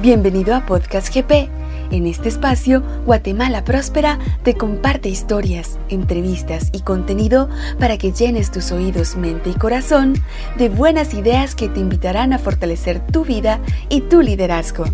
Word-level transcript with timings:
Bienvenido 0.00 0.54
a 0.54 0.64
Podcast 0.64 1.12
GP. 1.12 1.50
En 1.90 2.06
este 2.06 2.28
espacio, 2.28 2.84
Guatemala 3.04 3.64
Próspera 3.64 4.20
te 4.44 4.54
comparte 4.54 5.08
historias, 5.08 5.76
entrevistas 5.88 6.70
y 6.72 6.82
contenido 6.82 7.48
para 7.80 7.98
que 7.98 8.12
llenes 8.12 8.52
tus 8.52 8.70
oídos, 8.70 9.16
mente 9.16 9.50
y 9.50 9.54
corazón 9.54 10.14
de 10.56 10.68
buenas 10.68 11.14
ideas 11.14 11.56
que 11.56 11.68
te 11.68 11.80
invitarán 11.80 12.32
a 12.32 12.38
fortalecer 12.38 13.04
tu 13.08 13.24
vida 13.24 13.60
y 13.88 14.02
tu 14.02 14.22
liderazgo. 14.22 14.84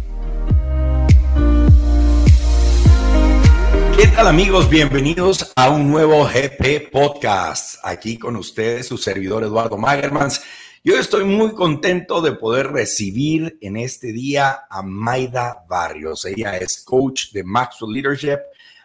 ¿Qué 3.98 4.06
tal 4.06 4.26
amigos? 4.26 4.70
Bienvenidos 4.70 5.52
a 5.54 5.68
un 5.68 5.90
nuevo 5.90 6.24
GP 6.24 6.90
Podcast. 6.90 7.76
Aquí 7.82 8.16
con 8.16 8.36
ustedes 8.36 8.88
su 8.88 8.96
servidor 8.96 9.44
Eduardo 9.44 9.76
Magermans 9.76 10.40
yo 10.86 10.98
estoy 10.98 11.24
muy 11.24 11.54
contento 11.54 12.20
de 12.20 12.32
poder 12.32 12.70
recibir 12.70 13.56
en 13.62 13.78
este 13.78 14.12
día 14.12 14.66
a 14.68 14.82
Maida 14.82 15.64
Barrios. 15.66 16.26
Ella 16.26 16.58
es 16.58 16.84
coach 16.84 17.32
de 17.32 17.42
Maxwell 17.42 17.94
Leadership. 17.94 18.40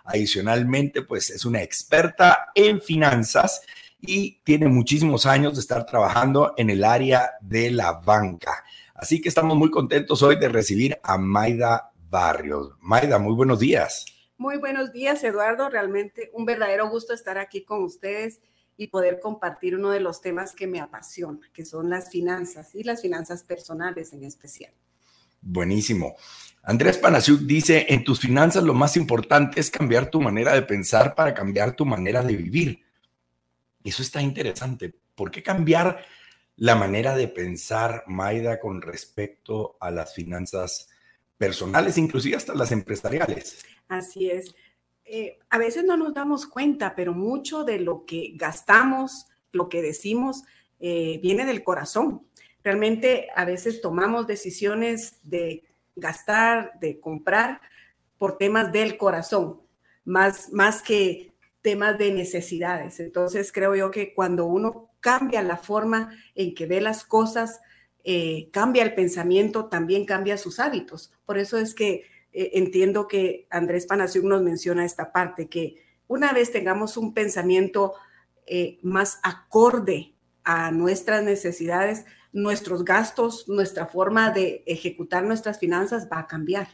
Adicionalmente, 0.05 1.02
pues 1.02 1.30
es 1.30 1.44
una 1.44 1.62
experta 1.62 2.52
en 2.55 2.80
finanzas 2.80 3.62
y 3.99 4.39
tiene 4.45 4.70
muchísimos 4.70 5.25
años 5.25 5.55
de 5.55 5.59
estar 5.59 5.85
trabajando 5.85 6.53
en 6.55 6.70
el 6.70 6.85
área 6.85 7.31
de 7.41 7.70
la 7.70 7.91
banca. 7.91 8.63
Así 8.95 9.20
que 9.20 9.27
estamos 9.27 9.58
muy 9.58 9.69
contentos 9.69 10.23
hoy 10.23 10.38
de 10.38 10.47
recibir 10.47 10.97
a 11.03 11.17
Maida 11.17 11.91
Barrios. 12.09 12.75
Maida, 12.80 13.19
muy 13.19 13.34
buenos 13.34 13.59
días. 13.59 14.06
Muy 14.38 14.56
buenos 14.56 14.94
días, 14.94 15.22
Eduardo. 15.25 15.67
Realmente 15.69 16.31
un 16.31 16.45
verdadero 16.45 16.89
gusto 16.89 17.13
estar 17.13 17.38
aquí 17.38 17.66
con 17.66 17.84
ustedes 17.84 18.39
y 18.80 18.88
poder 18.88 19.19
compartir 19.19 19.75
uno 19.75 19.89
de 19.89 19.99
los 19.99 20.22
temas 20.22 20.55
que 20.55 20.66
me 20.66 20.80
apasiona, 20.80 21.41
que 21.53 21.66
son 21.66 21.89
las 21.89 22.09
finanzas 22.09 22.73
y 22.73 22.83
las 22.83 23.02
finanzas 23.02 23.44
personales 23.44 24.13
en 24.13 24.23
especial. 24.23 24.73
Buenísimo. 25.41 26.16
Andrés 26.63 26.97
Panasiuk 26.97 27.41
dice, 27.41 27.88
en 27.89 28.05
tus 28.05 28.22
finanzas 28.22 28.63
lo 28.63 28.73
más 28.73 28.95
importante 28.95 29.59
es 29.59 29.69
cambiar 29.69 30.09
tu 30.09 30.22
manera 30.22 30.53
de 30.53 30.61
pensar 30.61 31.13
para 31.13 31.33
cambiar 31.33 31.75
tu 31.75 31.85
manera 31.85 32.23
de 32.23 32.38
vivir. 32.38 32.80
Eso 33.83 34.02
está 34.02 34.22
interesante. 34.22 34.95
¿Por 35.13 35.30
qué 35.30 35.44
cambiar 35.44 36.05
la 36.55 36.75
manera 36.75 37.17
de 37.17 37.27
pensar, 37.27 38.05
Maida, 38.07 38.61
con 38.61 38.81
respecto 38.81 39.75
a 39.81 39.91
las 39.91 40.13
finanzas 40.13 40.88
personales, 41.38 41.97
inclusive 41.97 42.38
hasta 42.38 42.55
las 42.55 42.72
empresariales? 42.72 43.59
Así 43.89 44.30
es. 44.30 44.55
Eh, 45.12 45.40
a 45.50 45.58
veces 45.58 45.84
no 45.86 45.98
nos 45.98 46.14
damos 46.14 46.46
cuenta, 46.46 46.96
pero 46.96 47.14
mucho 47.14 47.64
de 47.64 47.80
lo 47.80 48.06
que 48.06 48.34
gastamos, 48.36 49.26
lo 49.52 49.68
que 49.68 49.82
decimos, 49.82 50.44
eh, 50.80 51.20
viene 51.24 51.48
del 51.48 51.64
corazón. 51.64 52.28
Realmente 52.64 53.28
a 53.36 53.44
veces 53.44 53.82
tomamos 53.82 54.28
decisiones 54.28 55.18
de 55.24 55.64
gastar, 55.96 56.80
de 56.80 57.00
comprar 57.00 57.60
por 58.20 58.38
temas 58.38 58.72
del 58.72 58.98
corazón, 58.98 59.60
más, 60.06 60.54
más 60.54 60.84
que 60.84 61.34
temas 61.64 61.98
de 61.98 62.12
necesidades. 62.12 63.00
Entonces 63.00 63.52
creo 63.52 63.76
yo 63.76 63.90
que 63.90 64.14
cuando 64.14 64.46
uno 64.46 64.92
cambia 65.00 65.42
la 65.42 65.58
forma 65.58 66.16
en 66.36 66.54
que 66.54 66.68
ve 66.68 66.82
las 66.82 67.04
cosas, 67.04 67.62
eh, 68.04 68.50
cambia 68.52 68.84
el 68.84 68.94
pensamiento, 68.94 69.70
también 69.70 70.06
cambia 70.06 70.38
sus 70.38 70.60
hábitos. 70.60 71.12
Por 71.26 71.40
eso 71.40 71.58
es 71.58 71.74
que 71.74 72.04
eh, 72.31 72.52
entiendo 72.53 73.08
que 73.08 73.47
Andrés 73.49 73.85
Panasiuk 73.85 74.25
nos 74.25 74.41
menciona 74.41 74.85
esta 74.85 75.12
parte, 75.12 75.47
que 75.47 75.84
una 76.07 76.34
vez 76.34 76.51
tengamos 76.51 76.97
un 76.97 77.13
pensamiento 77.13 77.94
eh, 78.45 78.79
más 78.81 79.19
acorde 79.23 80.13
a 80.44 80.72
nuestras 80.72 81.23
necesidades, 81.23 82.06
nuestros 82.31 82.84
gastos, 82.84 83.47
nuestra 83.47 83.88
forma 83.88 84.31
de 84.31 84.63
ejecutar 84.66 85.23
nuestras 85.23 85.59
finanzas 85.59 86.07
va 86.12 86.19
a 86.19 86.28
cambiar. 86.28 86.68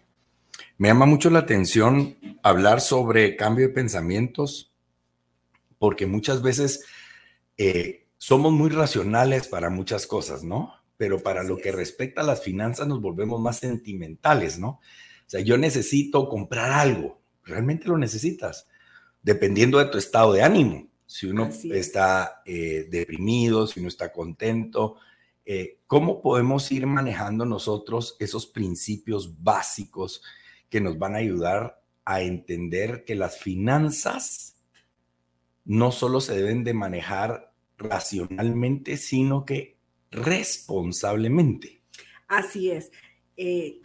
Me 0.77 0.87
llama 0.87 1.05
mucho 1.05 1.29
la 1.29 1.39
atención 1.39 2.17
hablar 2.43 2.81
sobre 2.81 3.35
cambio 3.35 3.67
de 3.67 3.73
pensamientos, 3.73 4.73
porque 5.79 6.05
muchas 6.05 6.41
veces 6.41 6.85
eh, 7.57 8.07
somos 8.17 8.51
muy 8.53 8.69
racionales 8.69 9.47
para 9.47 9.69
muchas 9.69 10.07
cosas, 10.07 10.43
¿no? 10.43 10.73
Pero 10.97 11.21
para 11.21 11.43
lo 11.43 11.57
que 11.57 11.71
respecta 11.71 12.21
a 12.21 12.25
las 12.25 12.41
finanzas 12.41 12.87
nos 12.87 13.01
volvemos 13.01 13.41
más 13.41 13.57
sentimentales, 13.59 14.57
¿no? 14.59 14.79
O 15.27 15.29
sea, 15.29 15.41
yo 15.41 15.57
necesito 15.57 16.29
comprar 16.29 16.71
algo. 16.71 17.21
¿Realmente 17.43 17.87
lo 17.87 17.97
necesitas? 17.97 18.67
Dependiendo 19.21 19.79
de 19.79 19.85
tu 19.85 19.97
estado 19.97 20.33
de 20.33 20.43
ánimo. 20.43 20.87
Si 21.07 21.27
uno 21.27 21.49
está 21.71 22.41
eh, 22.45 22.87
deprimido, 22.89 23.67
si 23.67 23.79
uno 23.79 23.89
está 23.89 24.11
contento, 24.11 24.97
eh, 25.45 25.77
¿cómo 25.85 26.21
podemos 26.21 26.71
ir 26.71 26.87
manejando 26.87 27.45
nosotros 27.45 28.17
esos 28.19 28.47
principios 28.47 29.43
básicos 29.43 30.23
que 30.69 30.81
nos 30.81 30.97
van 30.97 31.13
a 31.13 31.19
ayudar 31.19 31.81
a 32.03 32.21
entender 32.21 33.03
que 33.05 33.15
las 33.15 33.37
finanzas 33.37 34.55
no 35.63 35.91
solo 35.91 36.21
se 36.21 36.35
deben 36.35 36.63
de 36.63 36.73
manejar 36.73 37.53
racionalmente, 37.77 38.97
sino 38.97 39.45
que 39.45 39.77
responsablemente? 40.09 41.81
Así 42.27 42.71
es. 42.71 42.91
Eh, 43.37 43.81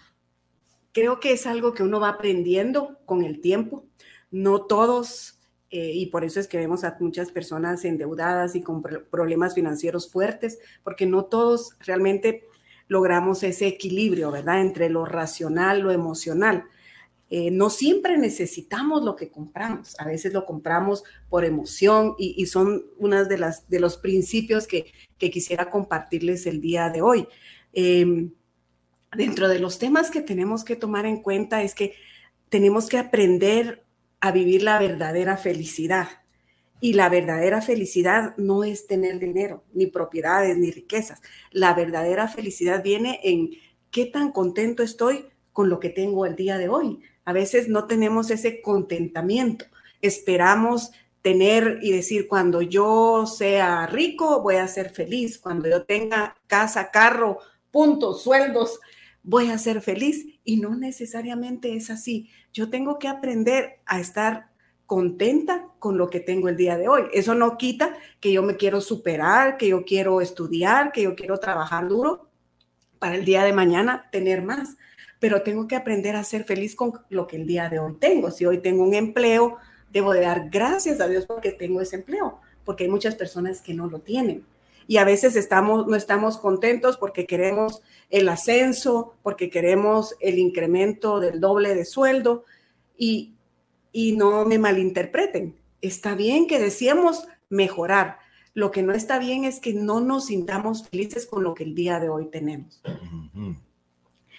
creo 0.93 1.21
que 1.21 1.33
es 1.33 1.47
algo 1.47 1.73
que 1.75 1.83
uno 1.83 2.01
va 2.01 2.11
aprendiendo 2.11 2.99
con 3.05 3.23
el 3.23 3.41
tiempo. 3.41 3.87
No 4.31 4.63
todos, 4.63 5.39
eh, 5.71 5.93
y 5.95 6.07
por 6.07 6.25
eso 6.25 6.41
es 6.41 6.49
que 6.49 6.59
vemos 6.59 6.85
a 6.85 6.97
muchas 7.01 7.31
personas 7.31 7.85
endeudadas 7.85 8.55
y 8.55 8.63
con 8.63 8.83
problemas 8.83 9.55
financieros 9.55 10.11
fuertes, 10.11 10.59
porque 10.83 11.07
no 11.07 11.25
todos 11.25 11.77
realmente 11.81 12.45
logramos 12.89 13.43
ese 13.45 13.69
equilibrio, 13.69 14.31
¿verdad? 14.31 14.61
Entre 14.61 14.91
lo 14.91 15.05
racional, 15.05 15.81
lo 15.81 15.93
emocional. 15.93 16.65
Eh, 17.33 17.53
no 17.53 17.71
siempre 17.71 18.19
necesitamos 18.19 19.05
lo 19.05 19.15
que 19.15 19.31
compramos, 19.31 19.95
a 20.01 20.05
veces 20.05 20.33
lo 20.33 20.45
compramos 20.45 21.05
por 21.29 21.45
emoción 21.45 22.17
y, 22.19 22.45
son 22.47 22.85
unas 22.99 23.29
de 23.29 23.39
las 23.39 23.69
de 23.69 23.79
los 23.79 23.99
principios 23.99 24.67
que, 24.67 24.93
quisiera 25.17 25.71
compartirles 25.71 26.47
el 26.47 26.61
día 26.61 26.91
de 26.91 27.03
hoy. 27.03 27.29
Em, 27.73 28.33
dentro 29.13 29.49
de 29.49 29.59
los 29.59 29.79
temas 29.79 30.11
que 30.11 30.21
tenemos 30.21 30.65
que 30.65 30.77
tomar 30.77 31.07
en 31.07 31.23
cuenta 31.23 31.63
es 31.63 31.75
que 31.75 31.95
tenemos 32.49 32.89
que 32.89 32.99
aprender 32.99 33.85
a 34.21 34.33
vivir 34.33 34.63
la 34.63 34.79
verdadera 34.79 35.37
felicidad. 35.37 36.09
Y 36.83 36.95
la 36.95 37.09
verdadera 37.09 37.61
felicidad 37.61 38.35
no 38.39 38.65
es 38.65 38.87
tener 38.87 39.19
dinero, 39.19 39.65
ni 39.73 39.87
propiedades, 39.87 40.57
ni 40.57 40.71
riquezas. 40.71 41.21
La 41.51 41.75
verdadera 41.75 42.27
felicidad 42.27 42.83
viene 42.83 43.21
en 43.23 43.51
qué 43.91 44.07
tan 44.07 44.33
contento 44.33 44.83
estoy 44.83 45.27
con 45.53 45.69
lo 45.69 45.79
que 45.79 45.91
tengo 45.91 46.25
el 46.25 46.37
día 46.37 46.57
de 46.57 46.69
hoy. 46.69 47.01
A 47.25 47.33
veces 47.33 47.69
no 47.69 47.87
tenemos 47.87 48.31
ese 48.31 48.63
contentamiento. 48.63 49.67
Esperamos 50.01 50.93
tener 51.21 51.81
y 51.83 51.93
decir, 51.93 52.27
cuando 52.27 52.63
yo 52.63 53.27
sea 53.27 53.87
rico, 53.87 54.41
voy 54.41 54.57
a 54.57 54.67
ser 54.67 54.91
feliz. 54.91 55.39
Cuando 55.39 55.69
yo 55.69 55.85
tenga 55.85 56.37
casa, 56.47 56.91
carro, 56.91 57.39
puntos, 57.71 58.23
sueldos, 58.23 58.81
voy 59.23 59.51
a 59.51 59.59
ser 59.59 59.81
feliz 59.81 60.27
y 60.45 60.57
no 60.57 60.75
necesariamente 60.75 61.75
es 61.75 61.91
así. 61.91 62.31
Yo 62.53 62.71
tengo 62.71 62.99
que 62.99 63.09
aprender 63.09 63.81
a 63.87 64.01
estar 64.01 64.51
contenta 64.87 65.69
con 65.79 65.99
lo 65.99 66.11
que 66.11 66.21
tengo 66.21 66.49
el 66.49 66.57
día 66.57 66.77
de 66.77 66.89
hoy. 66.89 67.03
Eso 67.13 67.35
no 67.35 67.57
quita 67.57 67.97
que 68.19 68.33
yo 68.33 68.43
me 68.43 68.57
quiero 68.57 68.81
superar, 68.81 69.57
que 69.57 69.69
yo 69.69 69.85
quiero 69.85 70.21
estudiar, 70.21 70.91
que 70.93 71.03
yo 71.03 71.15
quiero 71.15 71.39
trabajar 71.39 71.89
duro 71.89 72.29
para 72.99 73.15
el 73.15 73.25
día 73.25 73.45
de 73.45 73.53
mañana 73.53 74.09
tener 74.11 74.43
más, 74.43 74.77
pero 75.21 75.43
tengo 75.43 75.69
que 75.69 75.77
aprender 75.77 76.17
a 76.17 76.25
ser 76.25 76.45
feliz 76.45 76.75
con 76.75 76.93
lo 77.09 77.27
que 77.27 77.37
el 77.37 77.47
día 77.47 77.69
de 77.69 77.79
hoy 77.79 77.95
tengo. 78.01 78.31
Si 78.31 78.45
hoy 78.47 78.59
tengo 78.59 78.83
un 78.83 78.95
empleo, 78.95 79.59
debo 79.93 80.13
de 80.13 80.23
dar 80.23 80.51
gracias 80.51 81.01
a 81.01 81.07
Dios 81.07 81.27
porque 81.27 81.53
tengo 81.53 81.81
ese 81.81 81.97
empleo, 81.97 82.41
porque 82.65 82.85
hay 82.85 82.91
muchas 82.91 83.15
personas 83.15 83.63
que 83.63 83.75
no 83.75 83.87
lo 83.87 84.01
tienen 84.01 84.45
y 84.91 84.97
a 84.97 85.05
veces 85.05 85.37
estamos, 85.37 85.87
no 85.87 85.95
estamos 85.95 86.37
contentos 86.37 86.97
porque 86.97 87.25
queremos 87.25 87.81
el 88.09 88.29
ascenso, 88.29 89.15
porque 89.23 89.49
queremos 89.49 90.17
el 90.19 90.41
incremento 90.41 91.21
del 91.21 91.39
doble 91.39 91.77
de 91.77 91.85
sueldo 91.85 92.45
y, 92.99 93.35
y 93.93 94.17
no 94.17 94.45
me 94.45 94.59
malinterpreten. 94.59 95.55
Está 95.81 96.17
bien 96.17 96.49
que 96.49 96.59
decíamos 96.59 97.29
mejorar. 97.49 98.19
Lo 98.53 98.73
que 98.73 98.83
no 98.83 98.93
está 98.93 99.21
bien 99.21 99.45
es 99.45 99.61
que 99.61 99.75
no 99.75 100.01
nos 100.01 100.27
sintamos 100.27 100.89
felices 100.89 101.25
con 101.25 101.45
lo 101.45 101.55
que 101.55 101.63
el 101.63 101.77
día 101.77 102.01
de 102.01 102.09
hoy 102.09 102.27
tenemos. 102.27 102.83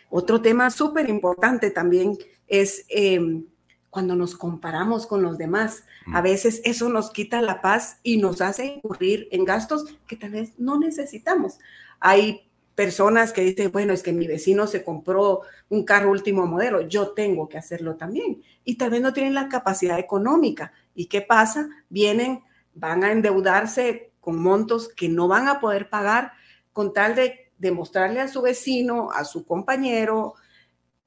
Otro 0.09 0.41
tema 0.41 0.69
súper 0.69 1.09
importante 1.09 1.71
también 1.71 2.17
es 2.49 2.85
em, 2.89 3.45
cuando 3.91 4.15
nos 4.15 4.35
comparamos 4.35 5.05
con 5.05 5.21
los 5.21 5.37
demás. 5.37 5.83
A 6.07 6.21
mm. 6.21 6.23
veces 6.23 6.61
eso 6.65 6.89
nos 6.89 7.11
quita 7.11 7.41
la 7.43 7.61
paz 7.61 7.99
y 8.01 8.17
nos 8.17 8.41
hace 8.41 8.65
incurrir 8.65 9.27
en 9.31 9.45
gastos 9.45 9.85
que 10.07 10.15
tal 10.15 10.31
vez 10.31 10.53
no 10.57 10.79
necesitamos. 10.79 11.59
Hay 11.99 12.49
personas 12.73 13.33
que 13.33 13.41
dicen, 13.41 13.71
bueno, 13.71 13.93
es 13.93 14.01
que 14.01 14.13
mi 14.13 14.25
vecino 14.25 14.65
se 14.65 14.83
compró 14.83 15.41
un 15.69 15.83
carro 15.83 16.09
último 16.09 16.47
modelo, 16.47 16.81
yo 16.81 17.11
tengo 17.11 17.47
que 17.47 17.59
hacerlo 17.59 17.95
también. 17.95 18.41
Y 18.63 18.75
tal 18.75 18.89
vez 18.89 19.01
no 19.01 19.13
tienen 19.13 19.35
la 19.35 19.49
capacidad 19.49 19.99
económica. 19.99 20.73
¿Y 20.95 21.05
qué 21.05 21.21
pasa? 21.21 21.69
Vienen, 21.89 22.41
van 22.73 23.03
a 23.03 23.11
endeudarse 23.11 24.11
con 24.19 24.41
montos 24.41 24.89
que 24.89 25.09
no 25.09 25.27
van 25.27 25.47
a 25.47 25.59
poder 25.59 25.89
pagar 25.89 26.31
con 26.71 26.93
tal 26.93 27.15
de 27.15 27.51
demostrarle 27.57 28.21
a 28.21 28.27
su 28.27 28.41
vecino, 28.41 29.11
a 29.11 29.25
su 29.25 29.45
compañero, 29.45 30.35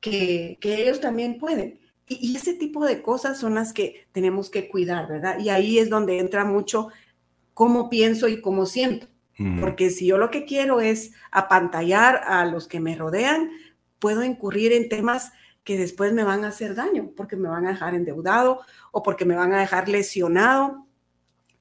que, 0.00 0.58
ellos 0.62 1.00
también 1.00 1.38
pueden. 1.38 1.80
Y, 2.06 2.32
y, 2.32 2.36
ese 2.36 2.54
tipo 2.54 2.84
de 2.84 3.00
cosas 3.00 3.38
son 3.38 3.54
las 3.54 3.72
que 3.72 4.06
tenemos 4.12 4.50
que 4.50 4.68
cuidar, 4.68 5.08
¿verdad? 5.08 5.38
Y 5.38 5.48
ahí 5.48 5.78
es 5.78 5.88
donde 5.88 6.18
entra 6.18 6.44
mucho 6.44 6.88
cómo 7.54 7.88
pienso 7.88 8.28
y 8.28 8.40
cómo 8.40 8.66
siento. 8.66 9.06
Porque 9.60 9.90
si 9.90 10.06
yo 10.06 10.16
lo 10.16 10.30
que 10.30 10.44
quiero 10.44 10.80
es 10.80 11.10
apantallar 11.32 12.20
a 12.24 12.44
los 12.46 12.68
que 12.68 12.78
me 12.78 12.94
rodean, 12.94 13.50
puedo 13.98 14.22
incurrir 14.22 14.72
en 14.72 14.88
temas 14.88 15.32
que 15.64 15.76
después 15.76 16.12
me 16.12 16.22
van 16.22 16.44
a 16.44 16.48
hacer 16.48 16.76
daño, 16.76 17.10
porque 17.16 17.34
me 17.34 17.48
van 17.48 17.66
a 17.66 17.70
dejar 17.70 17.96
endeudado 17.96 18.60
o 18.92 19.02
porque 19.02 19.24
me 19.24 19.34
van 19.34 19.52
a 19.52 19.58
dejar 19.58 19.88
lesionado. 19.88 20.86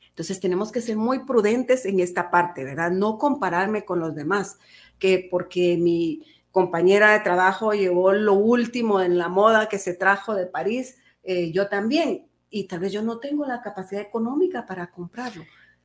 Entonces 0.08 0.40
tenemos 0.40 0.72
que 0.72 0.82
ser 0.82 0.98
muy 0.98 1.26
prudentes 1.26 1.86
en 1.86 2.00
esta 2.00 2.30
parte, 2.30 2.64
¿verdad? 2.64 2.92
No 2.92 3.18
compararme 3.18 3.86
con 3.86 4.00
los 4.00 4.14
demás, 4.14 4.60
que 5.00 5.28
porque 5.32 5.76
mi 5.76 6.22
compañera 6.54 7.12
de 7.12 7.20
trabajo 7.20 7.74
llevó 7.74 8.14
lo 8.14 8.36
último 8.36 9.02
en 9.02 9.18
la 9.18 9.28
moda 9.28 9.68
que 9.68 9.78
se 9.80 9.94
trajo 9.94 10.34
de 10.34 10.46
París, 10.46 10.98
eh, 11.24 11.52
yo 11.52 11.68
también, 11.68 12.28
y 12.50 12.68
tal 12.70 12.80
vez 12.80 12.94
yo 12.94 13.02
no 13.02 13.20
tengo 13.20 13.46
la 13.46 13.62
capacidad 13.62 14.02
económica 14.02 14.66
para 14.66 14.90
comprarlo 14.90 15.44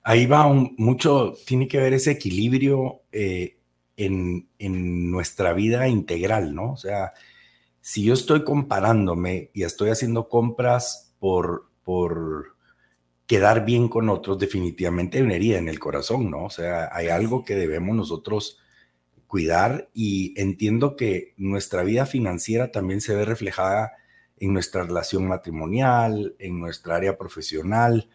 ahí 0.09 0.25
va 0.25 0.49
mucho, 0.79 1.35
tiene 1.47 1.69
que 1.69 1.77
ver 1.77 1.93
ese 1.93 2.13
equilibrio 2.13 3.03
eh, 3.13 3.59
en, 3.97 4.49
nuestra 5.11 5.53
vida 5.53 5.87
integral, 5.87 6.55
¿no? 6.55 6.73
O 6.73 6.77
sea, 6.79 7.13
si 7.83 8.05
yo 8.05 8.15
estoy 8.15 8.43
comparándome 8.43 9.51
y 9.53 9.65
estoy 9.65 9.91
haciendo 9.91 10.31
compras 10.31 11.15
por, 11.19 11.71
por 11.85 12.57
quedar 13.27 13.67
bien 13.67 13.89
con 13.89 14.09
otros, 14.09 14.39
definitivamente 14.39 15.19
hay 15.19 15.25
una 15.25 15.35
herida 15.35 15.59
en 15.59 15.69
el 15.69 15.79
corazón, 15.79 16.31
¿no? 16.31 16.45
O 16.45 16.51
sea, 16.51 16.89
hay 16.91 17.09
algo 17.09 17.45
que 17.45 17.55
debemos 17.55 17.95
nosotros 17.95 18.61
cuidar 19.29 19.91
y 19.95 20.35
entiendo 20.41 20.97
que 20.97 21.35
nuestra 21.37 21.85
vida 21.85 22.07
financiera 22.07 22.73
también 22.73 23.01
se 23.01 23.15
ve 23.15 23.25
reflejada 23.25 23.93
en 24.39 24.55
nuestra 24.55 24.85
relación 24.85 25.29
matrimonial, 25.29 26.35
en 26.39 26.59
nuestra 26.59 26.97
área 26.97 27.19
profesional, 27.19 28.09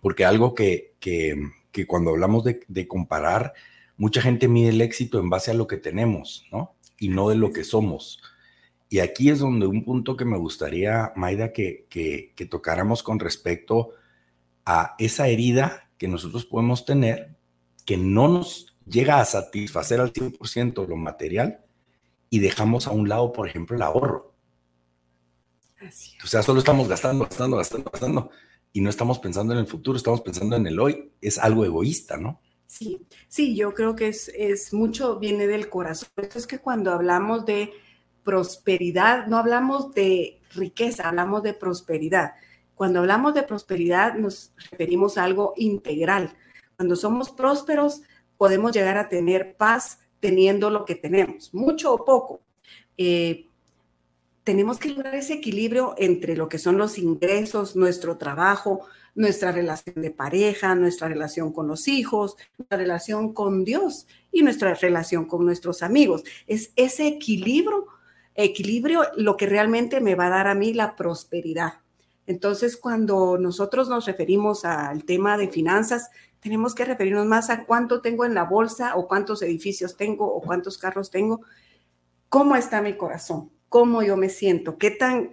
porque 0.00 0.24
algo 0.24 0.54
que, 0.54 0.94
cuando 1.86 2.10
hablamos 2.10 2.42
de, 2.44 2.88
comparar, 2.88 3.52
mucha 3.96 4.22
gente 4.22 4.48
mide 4.48 4.70
el 4.70 4.80
éxito 4.80 5.20
en 5.20 5.28
base 5.28 5.50
a 5.50 5.54
lo 5.54 5.66
que 5.66 5.76
tenemos, 5.76 6.46
¿no? 6.50 6.74
Y 6.98 7.08
no 7.08 7.28
de 7.28 7.36
lo 7.36 7.52
que 7.52 7.62
somos. 7.62 8.20
Y 8.88 9.00
aquí 9.00 9.28
es 9.28 9.40
donde 9.40 9.66
un 9.66 9.84
punto 9.84 10.16
que 10.16 10.24
me 10.24 10.38
gustaría, 10.38 11.12
Maida, 11.16 11.52
que, 11.52 11.86
que, 11.90 12.32
que 12.34 12.46
tocáramos 12.46 13.02
con 13.02 13.18
respecto 13.18 13.90
a 14.64 14.94
esa 14.98 15.28
herida 15.28 15.90
que 15.98 16.08
nosotros 16.08 16.46
podemos 16.46 16.84
tener, 16.84 17.36
que 17.84 17.96
no 17.96 18.28
nos 18.28 18.71
llega 18.92 19.20
a 19.20 19.24
satisfacer 19.24 20.00
al 20.00 20.12
100% 20.12 20.86
lo 20.86 20.96
material 20.96 21.64
y 22.30 22.38
dejamos 22.38 22.86
a 22.86 22.92
un 22.92 23.08
lado, 23.08 23.32
por 23.32 23.48
ejemplo, 23.48 23.76
el 23.76 23.82
ahorro. 23.82 24.32
Así 25.80 26.16
O 26.22 26.26
sea, 26.26 26.42
solo 26.42 26.60
estamos 26.60 26.88
gastando, 26.88 27.24
gastando, 27.24 27.56
gastando, 27.56 27.90
gastando 27.90 28.30
y 28.72 28.80
no 28.80 28.90
estamos 28.90 29.18
pensando 29.18 29.52
en 29.52 29.58
el 29.58 29.66
futuro, 29.66 29.96
estamos 29.96 30.20
pensando 30.20 30.56
en 30.56 30.66
el 30.66 30.78
hoy. 30.78 31.12
Es 31.20 31.38
algo 31.38 31.64
egoísta, 31.64 32.16
¿no? 32.16 32.40
Sí, 32.66 33.06
sí, 33.28 33.54
yo 33.54 33.74
creo 33.74 33.94
que 33.94 34.08
es, 34.08 34.30
es 34.34 34.72
mucho, 34.72 35.18
viene 35.18 35.46
del 35.46 35.68
corazón. 35.68 36.08
Eso 36.16 36.38
es 36.38 36.46
que 36.46 36.58
cuando 36.58 36.92
hablamos 36.92 37.44
de 37.44 37.72
prosperidad, 38.24 39.26
no 39.26 39.36
hablamos 39.36 39.92
de 39.92 40.40
riqueza, 40.54 41.08
hablamos 41.08 41.42
de 41.42 41.54
prosperidad. 41.54 42.32
Cuando 42.74 43.00
hablamos 43.00 43.34
de 43.34 43.42
prosperidad 43.42 44.14
nos 44.14 44.52
referimos 44.70 45.18
a 45.18 45.24
algo 45.24 45.52
integral. 45.56 46.34
Cuando 46.76 46.96
somos 46.96 47.30
prósperos 47.30 48.02
podemos 48.42 48.72
llegar 48.72 48.98
a 48.98 49.08
tener 49.08 49.54
paz 49.54 50.00
teniendo 50.18 50.68
lo 50.68 50.84
que 50.84 50.96
tenemos, 50.96 51.54
mucho 51.54 51.94
o 51.94 52.04
poco. 52.04 52.40
Eh, 52.98 53.46
tenemos 54.42 54.78
que 54.80 54.88
lograr 54.88 55.14
ese 55.14 55.34
equilibrio 55.34 55.94
entre 55.96 56.34
lo 56.34 56.48
que 56.48 56.58
son 56.58 56.76
los 56.76 56.98
ingresos, 56.98 57.76
nuestro 57.76 58.16
trabajo, 58.16 58.80
nuestra 59.14 59.52
relación 59.52 59.94
de 60.02 60.10
pareja, 60.10 60.74
nuestra 60.74 61.06
relación 61.06 61.52
con 61.52 61.68
los 61.68 61.86
hijos, 61.86 62.34
nuestra 62.58 62.78
relación 62.78 63.32
con 63.32 63.64
Dios 63.64 64.08
y 64.32 64.42
nuestra 64.42 64.74
relación 64.74 65.26
con 65.26 65.46
nuestros 65.46 65.80
amigos. 65.84 66.24
Es 66.48 66.72
ese 66.74 67.06
equilibrio, 67.06 67.86
equilibrio 68.34 69.04
lo 69.16 69.36
que 69.36 69.46
realmente 69.46 70.00
me 70.00 70.16
va 70.16 70.26
a 70.26 70.30
dar 70.30 70.48
a 70.48 70.56
mí 70.56 70.74
la 70.74 70.96
prosperidad. 70.96 71.74
Entonces, 72.26 72.76
cuando 72.76 73.38
nosotros 73.38 73.88
nos 73.88 74.06
referimos 74.06 74.64
al 74.64 75.04
tema 75.04 75.38
de 75.38 75.46
finanzas, 75.46 76.10
tenemos 76.42 76.74
que 76.74 76.84
referirnos 76.84 77.24
más 77.24 77.48
a 77.48 77.64
cuánto 77.64 78.02
tengo 78.02 78.26
en 78.26 78.34
la 78.34 78.44
bolsa 78.44 78.96
o 78.96 79.08
cuántos 79.08 79.40
edificios 79.40 79.96
tengo 79.96 80.26
o 80.26 80.42
cuántos 80.42 80.76
carros 80.76 81.10
tengo. 81.10 81.40
¿Cómo 82.28 82.56
está 82.56 82.82
mi 82.82 82.98
corazón? 82.98 83.50
cómo 83.72 84.02
yo 84.02 84.18
me 84.18 84.28
siento, 84.28 84.76
qué 84.76 84.90
tan 84.90 85.30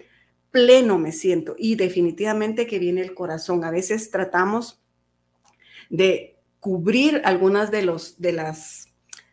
pleno 0.50 0.98
me 0.98 1.12
siento 1.12 1.56
y 1.58 1.74
definitivamente 1.74 2.66
que 2.66 2.78
viene 2.78 3.02
el 3.02 3.12
corazón. 3.12 3.64
A 3.64 3.70
veces 3.70 4.10
tratamos 4.10 4.80
de 5.90 6.38
cubrir 6.58 7.20
algunas 7.26 7.70
de, 7.70 7.82
los, 7.82 8.18
de 8.18 8.32
las 8.32 8.88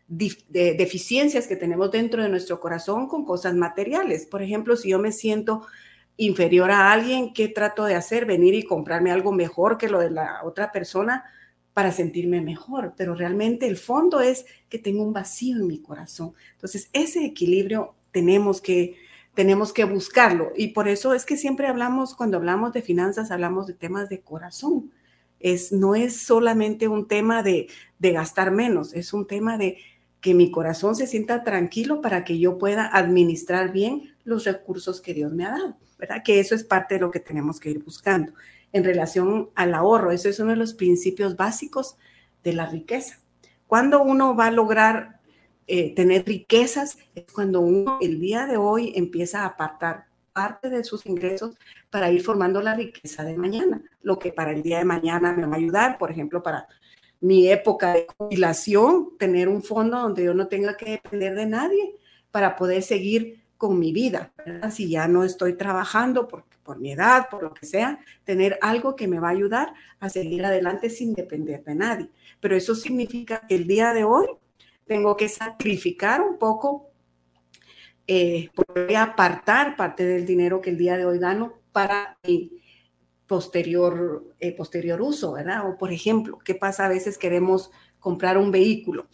deficiencias 0.10 1.48
que 1.48 1.56
tenemos 1.56 1.90
dentro 1.90 2.22
de 2.22 2.28
nuestro 2.28 2.60
corazón 2.60 3.08
con 3.08 3.24
cosas 3.24 3.56
materiales. 3.56 4.26
Por 4.26 4.42
ejemplo, 4.42 4.76
si 4.76 4.90
yo 4.90 5.00
me 5.00 5.14
siento 5.14 5.66
inferior 6.18 6.70
a 6.70 6.92
alguien, 6.92 7.34
¿qué 7.34 7.48
trato 7.48 7.86
de 7.86 7.96
hacer? 7.96 8.26
Venir 8.26 8.56
y 8.56 8.64
comprarme 8.64 9.12
algo 9.12 9.32
mejor 9.32 9.78
que 9.78 9.88
lo 9.88 10.00
de 10.00 10.12
la 10.12 10.42
otra 10.44 10.74
persona 10.74 11.24
para 11.78 11.92
sentirme 11.92 12.42
mejor, 12.42 12.96
pero 12.98 13.14
realmente 13.14 13.68
el 13.68 13.78
fondo 13.78 14.20
es 14.20 14.48
que 14.68 14.80
tengo 14.80 15.04
un 15.04 15.14
vacío 15.14 15.58
en 15.58 15.68
mi 15.68 15.78
corazón. 15.78 16.34
Entonces, 16.54 16.90
ese 16.92 17.24
equilibrio 17.24 17.94
tenemos 18.12 18.62
que, 18.62 18.96
tenemos 19.36 19.74
que 19.74 19.84
buscarlo. 19.84 20.54
Y 20.58 20.70
por 20.70 20.88
eso 20.88 21.14
es 21.14 21.24
que 21.24 21.38
siempre 21.38 21.68
hablamos, 21.68 22.16
cuando 22.16 22.38
hablamos 22.38 22.74
de 22.74 22.82
finanzas, 22.82 23.30
hablamos 23.30 23.68
de 23.68 23.76
temas 23.76 24.10
de 24.10 24.22
corazón. 24.22 24.92
Es, 25.40 25.72
no 25.72 25.94
es 25.94 26.20
solamente 26.20 26.88
un 26.88 27.08
tema 27.08 27.44
de, 27.44 27.68
de 28.00 28.12
gastar 28.12 28.50
menos, 28.50 28.96
es 28.96 29.14
un 29.14 29.28
tema 29.28 29.60
de 29.60 29.78
que 30.20 30.34
mi 30.34 30.50
corazón 30.50 30.96
se 30.96 31.06
sienta 31.06 31.44
tranquilo 31.44 32.02
para 32.02 32.24
que 32.24 32.40
yo 32.40 32.58
pueda 32.58 32.88
administrar 32.88 33.72
bien 33.72 34.16
los 34.24 34.46
recursos 34.46 35.00
que 35.00 35.14
Dios 35.14 35.32
me 35.32 35.46
ha 35.46 35.52
dado, 35.52 35.78
¿verdad? 36.00 36.24
Que 36.26 36.40
eso 36.40 36.56
es 36.56 36.64
parte 36.64 36.96
de 36.96 37.02
lo 37.02 37.12
que 37.12 37.20
tenemos 37.20 37.60
que 37.60 37.70
ir 37.70 37.84
buscando. 37.84 38.34
En 38.74 38.84
relación 38.84 39.50
al 39.56 39.74
ahorro, 39.74 40.12
eso 40.12 40.30
es 40.30 40.40
uno 40.40 40.52
de 40.52 40.58
los 40.58 40.74
principios 40.74 41.36
básicos 41.36 41.98
de 42.44 42.54
la 42.54 42.68
riqueza. 42.68 43.20
Cuando 43.66 44.02
uno 44.02 44.36
va 44.36 44.48
a 44.48 44.52
lograr 44.52 45.18
eh, 45.70 45.94
tener 45.94 46.26
riquezas 46.26 46.98
es 47.14 47.26
cuando 47.34 47.60
uno 47.60 47.98
el 48.02 48.22
día 48.22 48.46
de 48.46 48.56
hoy 48.56 48.94
empieza 48.96 49.42
a 49.42 49.48
apartar 49.48 50.06
parte 50.32 50.70
de 50.70 50.84
sus 50.86 51.06
ingresos 51.06 51.58
para 51.90 52.10
ir 52.10 52.24
formando 52.24 52.62
la 52.62 52.76
riqueza 52.76 53.24
de 53.24 53.36
mañana, 53.36 53.82
lo 54.02 54.18
que 54.18 54.32
para 54.32 54.52
el 54.52 54.62
día 54.62 54.78
de 54.78 54.86
mañana 54.86 55.34
me 55.34 55.46
va 55.46 55.56
a 55.56 55.58
ayudar, 55.58 55.98
por 55.98 56.12
ejemplo, 56.12 56.42
para 56.42 56.68
mi 57.20 57.50
época 57.50 57.94
de 57.94 58.08
jubilación, 58.18 59.18
tener 59.18 59.50
un 59.50 59.64
fondo 59.64 60.00
donde 60.00 60.24
yo 60.24 60.34
no 60.34 60.48
tenga 60.48 60.78
que 60.78 60.92
depender 60.92 61.36
de 61.36 61.48
nadie 61.48 61.96
para 62.32 62.56
poder 62.56 62.84
seguir 62.84 63.44
con 63.58 63.80
mi 63.80 63.92
vida. 63.92 64.32
Si 64.72 64.90
ya 64.90 65.08
no 65.08 65.24
estoy 65.24 65.54
trabajando 65.54 66.28
por, 66.28 66.46
por 66.68 66.80
mi 66.80 66.92
edad, 66.92 67.30
por 67.32 67.44
lo 67.44 67.54
que 67.54 67.66
sea, 67.66 68.00
tener 68.26 68.60
algo 68.62 68.98
que 68.98 69.08
me 69.08 69.20
va 69.20 69.30
a 69.30 69.32
ayudar 69.32 69.74
a 70.02 70.10
seguir 70.10 70.46
adelante 70.46 70.90
sin 70.90 71.14
depender 71.14 71.64
de 71.64 71.76
nadie. 71.76 72.10
Pero 72.42 72.58
eso 72.58 72.76
significa 72.76 73.48
que 73.48 73.56
el 73.56 73.66
día 73.66 73.94
de 73.94 74.04
hoy 74.04 74.28
tengo 74.86 75.16
que 75.16 75.30
sacrificar 75.30 76.22
un 76.22 76.38
poco, 76.38 76.92
eh, 78.06 78.50
voy 78.54 78.96
a 78.96 79.04
apartar 79.04 79.78
parte 79.78 80.06
del 80.06 80.26
dinero 80.26 80.60
que 80.60 80.72
el 80.72 80.78
día 80.78 80.98
de 80.98 81.06
hoy 81.06 81.20
gano 81.20 81.54
para 81.72 82.18
mi 82.28 82.62
posterior, 83.28 84.36
eh, 84.42 84.52
posterior 84.52 85.02
uso, 85.02 85.34
¿verdad? 85.34 85.70
O 85.70 85.78
por 85.78 85.94
ejemplo, 85.94 86.38
¿qué 86.44 86.54
pasa? 86.54 86.86
A 86.86 86.90
veces 86.90 87.18
queremos 87.18 87.72
comprar 88.00 88.38
un 88.38 88.52
vehículo 88.52 89.08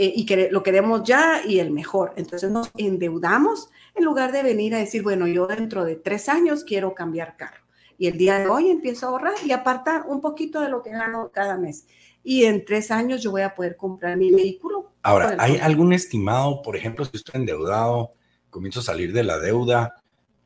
eh, 0.00 0.12
y 0.14 0.24
que 0.24 0.48
lo 0.50 0.62
queremos 0.62 1.02
ya 1.02 1.42
y 1.44 1.58
el 1.58 1.70
mejor. 1.70 2.14
Entonces 2.16 2.50
nos 2.50 2.70
endeudamos 2.78 3.68
en 3.98 4.04
lugar 4.04 4.32
de 4.32 4.42
venir 4.42 4.74
a 4.74 4.78
decir, 4.78 5.02
bueno, 5.02 5.26
yo 5.26 5.46
dentro 5.46 5.84
de 5.84 5.96
tres 5.96 6.28
años 6.28 6.64
quiero 6.64 6.94
cambiar 6.94 7.36
carro. 7.36 7.64
Y 7.98 8.06
el 8.06 8.16
día 8.16 8.38
de 8.38 8.48
hoy 8.48 8.70
empiezo 8.70 9.06
a 9.06 9.10
ahorrar 9.10 9.34
y 9.44 9.52
apartar 9.52 10.04
un 10.06 10.20
poquito 10.20 10.60
de 10.60 10.68
lo 10.68 10.82
que 10.82 10.90
gano 10.90 11.30
cada 11.32 11.58
mes 11.58 11.86
y 12.28 12.44
en 12.44 12.64
tres 12.64 12.90
años 12.90 13.22
yo 13.22 13.30
voy 13.30 13.40
a 13.40 13.54
poder 13.54 13.76
comprar 13.76 14.18
mi 14.18 14.30
vehículo. 14.30 14.92
Ahora, 15.02 15.34
¿hay 15.38 15.56
algún 15.56 15.94
estimado, 15.94 16.60
por 16.60 16.76
ejemplo, 16.76 17.06
si 17.06 17.16
estoy 17.16 17.40
endeudado, 17.40 18.10
comienzo 18.50 18.80
a 18.80 18.82
salir 18.82 19.14
de 19.14 19.22
la 19.22 19.38
deuda, 19.38 19.94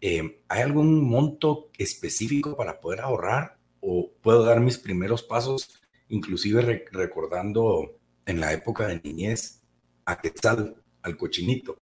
eh, 0.01 0.41
¿hay 0.49 0.63
algún 0.63 1.03
monto 1.03 1.71
específico 1.77 2.57
para 2.57 2.81
poder 2.81 3.01
ahorrar 3.01 3.57
o 3.81 4.13
puedo 4.21 4.45
dar 4.45 4.61
mis 4.61 4.79
primeros 4.79 5.25
pasos, 5.25 5.83
inclusive 6.09 6.87
recordando 6.93 7.97
en 8.27 8.41
la 8.41 8.53
época 8.53 8.87
de 8.87 9.01
niñez 9.03 9.63
a 10.05 10.21
Quetzal, 10.21 10.77
al 11.03 11.17
cochinito? 11.17 11.79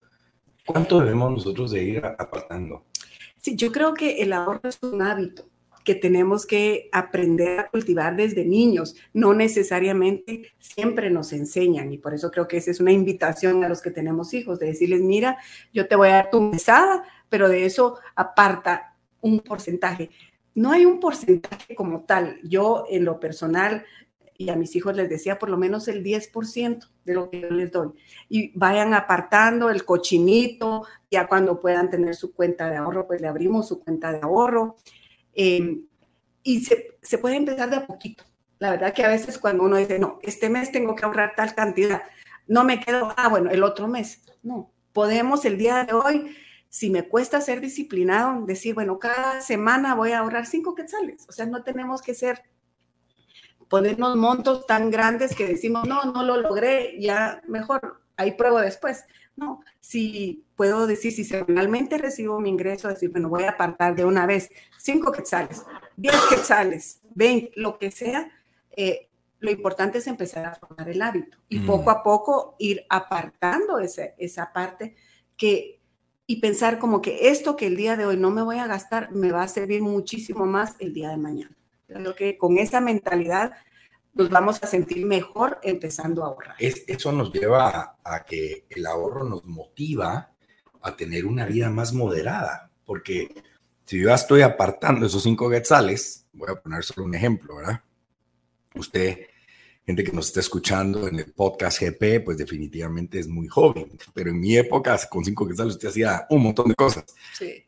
¿Cuánto 0.72 1.00
debemos 1.00 1.32
nosotros 1.32 1.72
de 1.72 1.84
ir 1.84 2.06
apartando? 2.06 2.86
Sí, 3.38 3.56
yo 3.56 3.72
creo 3.72 3.96
que 3.96 4.22
el 4.22 4.32
ahorro 4.34 4.70
es 4.70 4.78
un 4.84 5.02
hábito 5.02 5.50
que 5.84 5.96
tenemos 5.96 6.46
que 6.46 6.90
aprender 6.92 7.60
a 7.60 7.70
cultivar 7.70 8.16
desde 8.16 8.46
niños. 8.46 8.96
No 9.12 9.34
necesariamente 9.34 10.44
siempre 10.60 11.10
nos 11.10 11.34
enseñan 11.34 11.92
y 11.92 11.98
por 11.98 12.14
eso 12.14 12.30
creo 12.30 12.48
que 12.48 12.58
esa 12.58 12.70
es 12.70 12.80
una 12.80 12.92
invitación 12.92 13.64
a 13.64 13.68
los 13.68 13.82
que 13.82 13.90
tenemos 13.90 14.36
hijos, 14.36 14.60
de 14.60 14.68
decirles, 14.68 15.02
mira, 15.02 15.40
yo 15.74 15.88
te 15.88 15.96
voy 15.96 16.10
a 16.10 16.18
dar 16.18 16.30
tu 16.30 16.40
mesada, 16.40 17.04
pero 17.30 17.50
de 17.50 17.66
eso 17.66 17.98
aparta 18.16 18.96
un 19.22 19.40
porcentaje. 19.40 20.12
No 20.54 20.72
hay 20.72 20.86
un 20.86 21.00
porcentaje 21.00 21.74
como 21.74 22.02
tal. 22.02 22.40
Yo 22.44 22.86
en 22.92 23.06
lo 23.06 23.20
personal 23.20 23.86
y 24.40 24.50
a 24.50 24.56
mis 24.56 24.74
hijos 24.78 24.96
les 24.96 25.10
decía 25.10 25.38
por 25.38 25.50
lo 25.50 25.58
menos 25.58 25.90
el 25.90 26.02
10% 26.02 26.90
de 27.04 27.14
lo 27.14 27.30
que 27.30 27.42
yo 27.42 27.50
les 27.50 27.74
doy. 27.74 27.90
Y 28.30 28.58
vayan 28.58 28.94
apartando 28.94 29.70
el 29.70 29.84
cochinito, 29.84 30.88
ya 31.12 31.28
cuando 31.28 31.60
puedan 31.60 31.90
tener 31.90 32.16
su 32.16 32.34
cuenta 32.34 32.70
de 32.70 32.78
ahorro, 32.78 33.06
pues 33.06 33.20
le 33.20 33.28
abrimos 33.28 33.68
su 33.68 33.82
cuenta 33.82 34.14
de 34.14 34.22
ahorro. 34.22 34.78
Em, 35.34 35.86
y 36.42 36.62
se, 36.64 36.98
se 37.02 37.18
puede 37.18 37.36
empezar 37.36 37.70
de 37.70 37.76
a 37.76 37.86
poquito. 37.86 38.24
La 38.60 38.72
verdad 38.72 38.94
que 38.94 39.04
a 39.04 39.10
veces 39.10 39.38
cuando 39.38 39.66
uno 39.66 39.76
dice, 39.76 40.00
no, 40.00 40.20
este 40.22 40.50
mes 40.50 40.72
tengo 40.72 40.96
que 40.96 41.04
ahorrar 41.04 41.34
tal 41.36 41.54
cantidad, 41.54 42.04
no 42.48 42.64
me 42.64 42.80
quedo, 42.80 43.14
ah, 43.18 43.28
bueno, 43.28 43.52
el 43.52 43.62
otro 43.62 43.90
mes. 43.90 44.22
No, 44.42 44.72
podemos 44.94 45.44
el 45.44 45.58
día 45.58 45.84
de 45.84 45.94
hoy, 45.94 46.34
si 46.70 46.90
me 46.90 47.10
cuesta 47.10 47.42
ser 47.42 47.60
disciplinado, 47.60 48.46
decir, 48.46 48.74
bueno, 48.74 49.00
cada 49.00 49.42
semana 49.42 49.96
voy 49.96 50.14
a 50.14 50.20
ahorrar 50.20 50.46
cinco 50.46 50.76
quetzales. 50.76 51.26
O 51.28 51.34
sea, 51.34 51.46
no 51.46 51.62
tenemos 51.62 52.02
que 52.02 52.14
ser 52.14 52.42
ponernos 53.70 54.16
montos 54.18 54.66
tan 54.66 54.90
grandes 54.90 55.36
que 55.36 55.48
decimos, 55.48 55.88
no, 55.88 56.04
no 56.06 56.24
lo 56.24 56.38
logré, 56.38 57.00
ya 57.00 57.42
mejor, 57.48 58.02
ahí 58.18 58.32
pruebo 58.32 58.60
después. 58.60 59.06
No, 59.36 59.62
si 59.80 60.44
puedo 60.58 60.86
decir, 60.86 61.14
si 61.14 61.24
semanalmente 61.24 61.98
recibo 61.98 62.42
mi 62.42 62.50
ingreso, 62.50 62.90
decir, 62.90 63.10
bueno, 63.12 63.30
voy 63.30 63.44
a 63.44 63.52
apartar 63.52 63.96
de 63.96 64.04
una 64.04 64.26
vez 64.26 64.50
cinco 64.78 65.14
quetzales, 65.14 65.64
diez 65.96 66.20
quetzales, 66.30 67.00
ven, 67.16 67.50
lo 67.56 67.80
que 67.80 67.92
sea, 67.92 68.30
eh, 68.76 69.08
lo 69.40 69.52
importante 69.52 70.00
es 70.00 70.08
empezar 70.08 70.46
a 70.46 70.56
formar 70.56 70.90
el 70.90 71.02
hábito 71.02 71.38
y 71.48 71.60
mm. 71.60 71.66
poco 71.66 71.92
a 71.92 72.04
poco 72.04 72.56
ir 72.60 72.86
apartando 72.90 73.80
ese, 73.80 74.16
esa 74.18 74.52
parte 74.52 74.96
que 75.38 75.80
y 76.28 76.42
pensar 76.42 76.78
como 76.78 77.02
que 77.02 77.30
esto 77.30 77.56
que 77.56 77.66
el 77.66 77.76
día 77.76 77.98
de 77.98 78.06
hoy 78.06 78.18
no 78.18 78.30
me 78.30 78.44
voy 78.44 78.58
a 78.58 78.68
gastar 78.68 79.12
me 79.12 79.32
va 79.32 79.44
a 79.44 79.48
servir 79.48 79.82
muchísimo 79.82 80.46
más 80.46 80.76
el 80.80 80.94
día 80.94 81.10
de 81.10 81.18
mañana. 81.18 81.59
Creo 81.90 82.16
que 82.16 82.38
con 82.38 82.58
esa 82.60 82.82
mentalidad 82.82 83.54
nos 84.14 84.30
vamos 84.30 84.62
a 84.62 84.68
sentir 84.68 85.06
mejor 85.06 85.60
empezando 85.64 86.24
a 86.24 86.28
ahorrar. 86.28 86.56
eso 86.60 87.12
nos 87.12 87.34
lleva 87.34 87.98
a, 88.04 88.26
que 88.26 88.66
el 88.70 88.86
ahorro 88.86 89.24
nos 89.24 89.46
motiva 89.46 90.32
a 90.82 90.96
tener 90.96 91.26
una 91.26 91.46
vida 91.46 91.70
más 91.70 91.94
moderada, 91.94 92.70
porque 92.86 93.30
si 93.86 94.00
yo 94.00 94.10
ya 94.10 94.16
estoy 94.16 94.42
apartando 94.42 95.06
esos 95.06 95.24
cinco 95.24 95.50
quetzales, 95.50 96.28
voy 96.34 96.50
a 96.52 96.62
poner 96.62 96.84
solo 96.84 97.06
un 97.06 97.16
ejemplo, 97.16 97.56
¿verdad? 97.56 97.82
Usted, 98.76 99.18
gente 99.84 100.04
que 100.04 100.12
nos 100.12 100.28
está 100.28 100.42
escuchando 100.42 101.08
en 101.08 101.18
el 101.18 101.34
podcast 101.34 101.82
GP, 101.82 102.24
pues 102.24 102.38
definitivamente 102.38 103.20
es 103.20 103.28
muy 103.28 103.48
joven, 103.48 103.98
pero 104.14 104.30
en 104.30 104.40
mi 104.40 104.56
época, 104.56 105.00
con 105.10 105.26
cinco 105.26 105.48
quetzales, 105.48 105.74
usted 105.74 105.90
hacía 105.90 106.28
un 106.30 106.44
montón 106.44 106.70
de 106.70 106.76
cosas. 106.76 107.06
Sí 107.34 107.66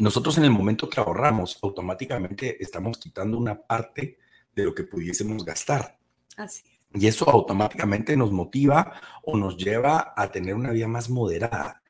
nosotros 0.00 0.38
en 0.38 0.44
el 0.44 0.50
momento 0.50 0.88
que 0.88 0.98
ahorramos, 0.98 1.58
automáticamente 1.62 2.62
estamos 2.62 2.98
quitando 2.98 3.36
una 3.36 3.60
parte 3.60 4.18
de 4.54 4.64
lo 4.64 4.74
que 4.74 4.84
pudiésemos 4.84 5.44
gastar. 5.44 5.98
Así 6.36 6.62
Y 6.94 7.06
eso 7.06 7.28
automáticamente 7.28 8.16
nos 8.16 8.32
motiva 8.32 9.00
o 9.22 9.36
nos 9.36 9.56
lleva 9.56 10.14
a 10.16 10.30
tener 10.32 10.54
una 10.54 10.70
vida 10.70 10.88
más 10.88 11.10
moderada, 11.10 11.82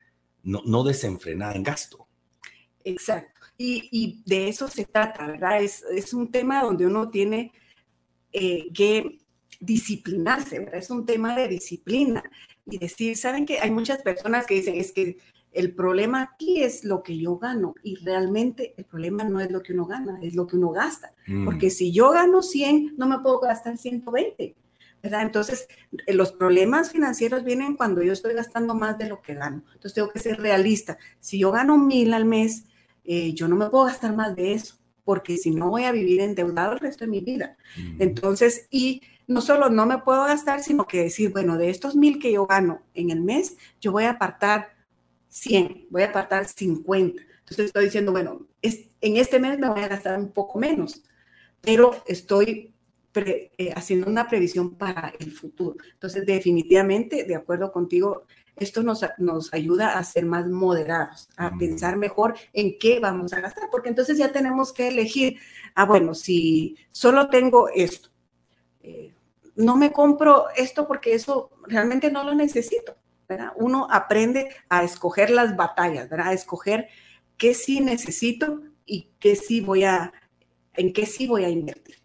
no, 0.43 0.83
desenfrenada 0.83 1.55
en 1.55 1.62
gasto. 1.62 2.09
Exacto. 2.85 3.40
Y, 3.57 4.23
de 4.25 4.49
eso 4.49 4.69
se 4.69 4.87
trata, 4.87 5.26
¿verdad? 5.26 5.62
Es, 5.62 5.85
es 5.85 6.14
un 6.14 6.31
tema 6.31 6.62
donde 6.62 6.87
uno 6.87 7.11
tiene 7.11 7.52
eh, 8.33 8.73
que 8.73 9.19
disciplinarse, 9.61 10.59
¿verdad? 10.59 10.76
Es 10.76 10.90
un 10.90 11.05
tema 11.07 11.37
de 11.37 11.47
disciplina 11.47 12.25
y 12.67 12.79
decir, 12.79 13.17
¿saben 13.17 13.47
que 13.47 13.61
Hay 13.61 13.71
muchas 13.71 14.02
personas 14.02 14.47
que 14.47 14.55
dicen, 14.55 14.76
es 14.76 14.93
que 14.93 15.19
el 15.52 15.75
problema 15.75 16.23
aquí 16.23 16.62
es 16.62 16.85
lo 16.85 17.02
que 17.02 17.19
yo 17.19 17.37
gano 17.38 17.75
y 17.83 17.97
realmente 17.97 18.75
el 18.76 18.85
problema 18.85 19.25
no 19.25 19.40
es 19.40 19.50
lo 19.50 19.62
que 19.62 19.73
uno 19.73 19.87
gana, 19.87 20.19
es 20.23 20.35
lo 20.35 20.47
que 20.47 20.57
uno 20.57 20.71
gasta. 20.71 21.12
Mm. 21.26 21.45
Porque 21.45 21.71
si 21.71 21.92
yo 21.92 22.11
gano 22.11 22.42
100, 22.42 22.95
no 22.97 23.09
me 23.09 23.19
puedo 23.19 23.40
gastar 23.40 23.76
120. 23.76 24.54
¿verdad? 25.02 25.23
Entonces, 25.23 25.66
eh, 26.07 26.12
los 26.12 26.33
problemas 26.33 26.92
financieros 26.92 27.45
vienen 27.45 27.76
cuando 27.76 28.02
yo 28.02 28.12
estoy 28.12 28.35
gastando 28.35 28.75
más 28.75 28.99
de 28.99 29.09
lo 29.09 29.23
que 29.23 29.35
gano. 29.35 29.62
Entonces, 29.73 29.95
tengo 29.95 30.11
que 30.11 30.19
ser 30.19 30.40
realista. 30.40 30.99
Si 31.21 31.38
yo 31.38 31.50
gano 31.50 31.78
mil 31.78 32.12
al 32.12 32.26
mes, 32.26 32.64
eh, 33.04 33.33
yo 33.33 33.49
no 33.49 33.57
me 33.57 33.71
puedo 33.71 33.87
gastar 33.87 34.14
más 34.14 34.37
de 34.37 34.52
eso, 34.52 34.76
porque 35.04 35.37
si 35.38 35.50
no 35.50 35.71
voy 35.71 35.85
a 35.85 35.92
vivir 35.92 36.21
endeudado 36.21 36.75
el 36.75 36.80
resto 36.80 37.04
de 37.04 37.11
mi 37.11 37.21
vida. 37.21 37.57
Mm. 37.76 38.02
Entonces, 38.02 38.66
y 38.71 39.00
no 39.26 39.40
solo 39.40 39.71
no 39.71 39.87
me 39.87 39.99
puedo 39.99 40.25
gastar, 40.25 40.62
sino 40.62 40.87
que 40.87 41.02
decir, 41.04 41.33
bueno, 41.33 41.57
de 41.57 41.71
estos 41.71 41.97
mil 41.97 42.19
que 42.19 42.33
yo 42.33 42.47
gano 42.47 42.83
en 42.95 43.11
el 43.11 43.21
mes, 43.21 43.57
yo 43.80 43.92
voy 43.92 44.04
a 44.04 44.11
apartar 44.11 44.79
100, 45.30 45.87
voy 45.90 46.02
a 46.02 46.08
apartar 46.10 46.46
50. 46.46 47.22
Entonces 47.22 47.66
estoy 47.66 47.87
diciendo, 47.87 48.12
bueno, 48.12 48.46
es, 48.60 48.88
en 49.00 49.16
este 49.16 49.40
mes 49.40 49.58
me 49.58 49.68
voy 49.68 49.80
a 49.80 49.88
gastar 49.88 50.18
un 50.18 50.32
poco 50.32 50.58
menos, 50.58 51.02
pero 51.62 52.02
estoy 52.06 52.75
eh, 53.14 53.72
haciendo 53.75 54.08
una 54.08 54.28
previsión 54.28 54.76
para 54.76 55.12
el 55.18 55.32
futuro. 55.32 55.76
Entonces, 55.94 56.25
definitivamente, 56.26 57.25
de 57.25 57.34
acuerdo 57.34 57.72
contigo, 57.72 58.25
esto 58.56 58.82
nos, 58.82 59.04
nos 59.18 59.52
ayuda 59.52 59.99
a 59.99 60.04
ser 60.04 60.26
más 60.26 60.46
moderados, 60.46 61.28
a 61.37 61.56
pensar 61.56 61.96
mejor 61.96 62.34
en 62.52 62.78
qué 62.78 63.00
vamos 63.00 63.32
a 63.32 63.40
gastar, 63.40 63.68
porque 63.70 63.88
entonces 63.88 64.18
ya 64.18 64.30
tenemos 64.30 64.72
que 64.72 64.88
elegir, 64.88 65.38
ah, 65.75 65.87
bueno, 65.87 66.14
si 66.14 66.76
solo 66.92 67.28
tengo 67.30 67.68
esto, 67.68 68.10
eh, 68.82 69.12
no 69.56 69.76
me 69.76 69.92
compro 69.92 70.46
esto 70.56 70.87
porque 70.87 71.14
eso 71.14 71.50
realmente 71.66 72.10
no 72.12 72.22
lo 72.22 72.34
necesito. 72.34 72.96
Uno 73.56 73.87
aprende 73.90 74.49
a 74.68 74.84
escoger 74.84 75.30
las 75.30 75.56
batallas, 75.56 76.08
¿verdad? 76.08 76.28
A 76.28 76.32
escoger 76.32 76.88
qué 77.37 77.54
sí 77.54 77.80
necesito 77.80 78.62
y 78.84 79.10
qué 79.18 79.37
sí 79.37 79.60
voy 79.60 79.84
a, 79.84 80.12
en 80.75 80.92
qué 80.92 81.06
sí 81.06 81.26
voy 81.26 81.44
a 81.44 81.49
invertir. 81.49 81.96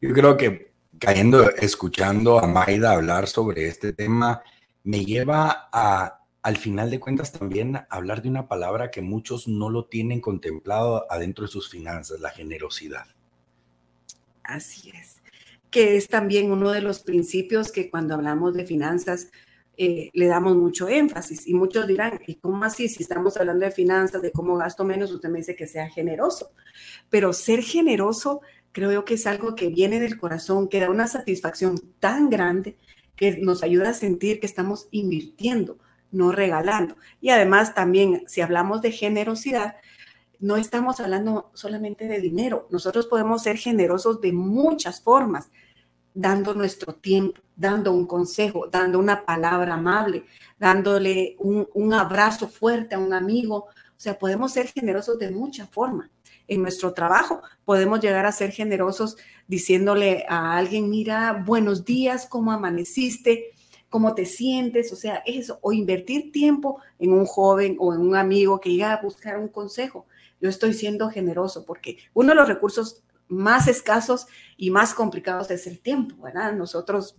Yo 0.00 0.12
creo 0.12 0.36
que 0.36 0.72
cayendo, 0.98 1.50
escuchando 1.50 2.38
a 2.38 2.46
Maida 2.46 2.92
hablar 2.92 3.26
sobre 3.26 3.66
este 3.66 3.92
tema, 3.92 4.42
me 4.84 5.04
lleva 5.04 5.68
a, 5.72 6.20
al 6.42 6.56
final 6.56 6.90
de 6.90 7.00
cuentas 7.00 7.32
también 7.32 7.80
hablar 7.90 8.22
de 8.22 8.28
una 8.28 8.48
palabra 8.48 8.90
que 8.90 9.02
muchos 9.02 9.48
no 9.48 9.70
lo 9.70 9.86
tienen 9.86 10.20
contemplado 10.20 11.10
adentro 11.10 11.46
de 11.46 11.50
sus 11.50 11.68
finanzas, 11.68 12.20
la 12.20 12.30
generosidad. 12.30 13.06
Así 14.42 14.90
es, 14.90 15.20
que 15.70 15.96
es 15.96 16.08
también 16.08 16.50
uno 16.50 16.70
de 16.70 16.80
los 16.80 17.00
principios 17.00 17.72
que 17.72 17.90
cuando 17.90 18.14
hablamos 18.14 18.54
de 18.54 18.64
finanzas 18.64 19.28
eh, 19.82 20.10
le 20.12 20.26
damos 20.26 20.58
mucho 20.58 20.90
énfasis. 20.90 21.46
Y 21.46 21.54
muchos 21.54 21.86
dirán, 21.86 22.20
¿y 22.26 22.34
cómo 22.34 22.62
así? 22.64 22.86
Si 22.86 23.02
estamos 23.02 23.38
hablando 23.38 23.64
de 23.64 23.70
finanzas, 23.70 24.20
de 24.20 24.30
cómo 24.30 24.58
gasto 24.58 24.84
menos, 24.84 25.10
usted 25.10 25.30
me 25.30 25.38
dice 25.38 25.56
que 25.56 25.66
sea 25.66 25.88
generoso. 25.88 26.50
Pero 27.08 27.32
ser 27.32 27.62
generoso 27.62 28.42
creo 28.72 29.06
que 29.06 29.14
es 29.14 29.26
algo 29.26 29.54
que 29.54 29.68
viene 29.68 29.98
del 29.98 30.18
corazón, 30.18 30.68
que 30.68 30.80
da 30.80 30.90
una 30.90 31.06
satisfacción 31.06 31.80
tan 31.98 32.28
grande 32.28 32.76
que 33.16 33.38
nos 33.38 33.62
ayuda 33.62 33.88
a 33.88 33.94
sentir 33.94 34.38
que 34.38 34.44
estamos 34.44 34.86
invirtiendo, 34.90 35.78
no 36.12 36.30
regalando. 36.30 36.96
Y 37.22 37.30
además 37.30 37.74
también, 37.74 38.24
si 38.26 38.42
hablamos 38.42 38.82
de 38.82 38.92
generosidad, 38.92 39.76
no 40.40 40.58
estamos 40.58 41.00
hablando 41.00 41.50
solamente 41.54 42.06
de 42.06 42.20
dinero. 42.20 42.68
Nosotros 42.68 43.06
podemos 43.06 43.44
ser 43.44 43.56
generosos 43.56 44.20
de 44.20 44.34
muchas 44.34 45.00
formas 45.00 45.50
dando 46.14 46.54
nuestro 46.54 46.94
tiempo, 46.94 47.40
dando 47.56 47.92
un 47.92 48.06
consejo, 48.06 48.66
dando 48.68 48.98
una 48.98 49.24
palabra 49.24 49.74
amable, 49.74 50.24
dándole 50.58 51.36
un, 51.38 51.94
abrazo 51.94 52.48
fuerte 52.48 52.94
a 52.94 52.98
un 52.98 53.12
amigo. 53.12 53.66
O 53.66 54.02
sea, 54.02 54.18
podemos 54.18 54.52
ser 54.52 54.68
generosos 54.68 55.18
de 55.18 55.30
mucha 55.30 55.66
forma. 55.66 56.10
En 56.48 56.62
nuestro 56.62 56.92
trabajo 56.92 57.42
podemos 57.64 58.00
llegar 58.00 58.26
a 58.26 58.32
ser 58.32 58.50
generosos 58.50 59.16
diciéndole 59.46 60.24
a 60.28 60.56
alguien, 60.56 60.90
mira, 60.90 61.44
buenos 61.46 61.84
días, 61.84 62.26
¿cómo 62.26 62.50
amaneciste? 62.50 63.52
¿Cómo 63.88 64.14
te 64.14 64.24
sientes? 64.24 64.92
O 64.92 64.96
sea, 64.96 65.22
eso, 65.26 65.58
o 65.62 65.72
invertir 65.72 66.32
tiempo 66.32 66.80
en 66.98 67.12
un 67.12 67.26
joven 67.26 67.76
o 67.78 67.94
en 67.94 68.00
un 68.00 68.16
amigo 68.16 68.60
que 68.60 68.70
llega 68.70 68.94
a 68.94 69.02
buscar 69.02 69.38
un 69.38 69.48
consejo. 69.48 70.06
Yo 70.40 70.48
estoy 70.48 70.74
siendo 70.74 71.10
generoso 71.10 71.64
porque 71.64 71.98
uno 72.14 72.30
de 72.30 72.36
los 72.36 72.48
recursos 72.48 73.02
más 73.30 73.68
escasos 73.68 74.26
y 74.56 74.70
más 74.70 74.92
complicados 74.92 75.50
es 75.50 75.66
el 75.66 75.80
tiempo, 75.80 76.22
¿verdad? 76.22 76.52
Nosotros 76.52 77.16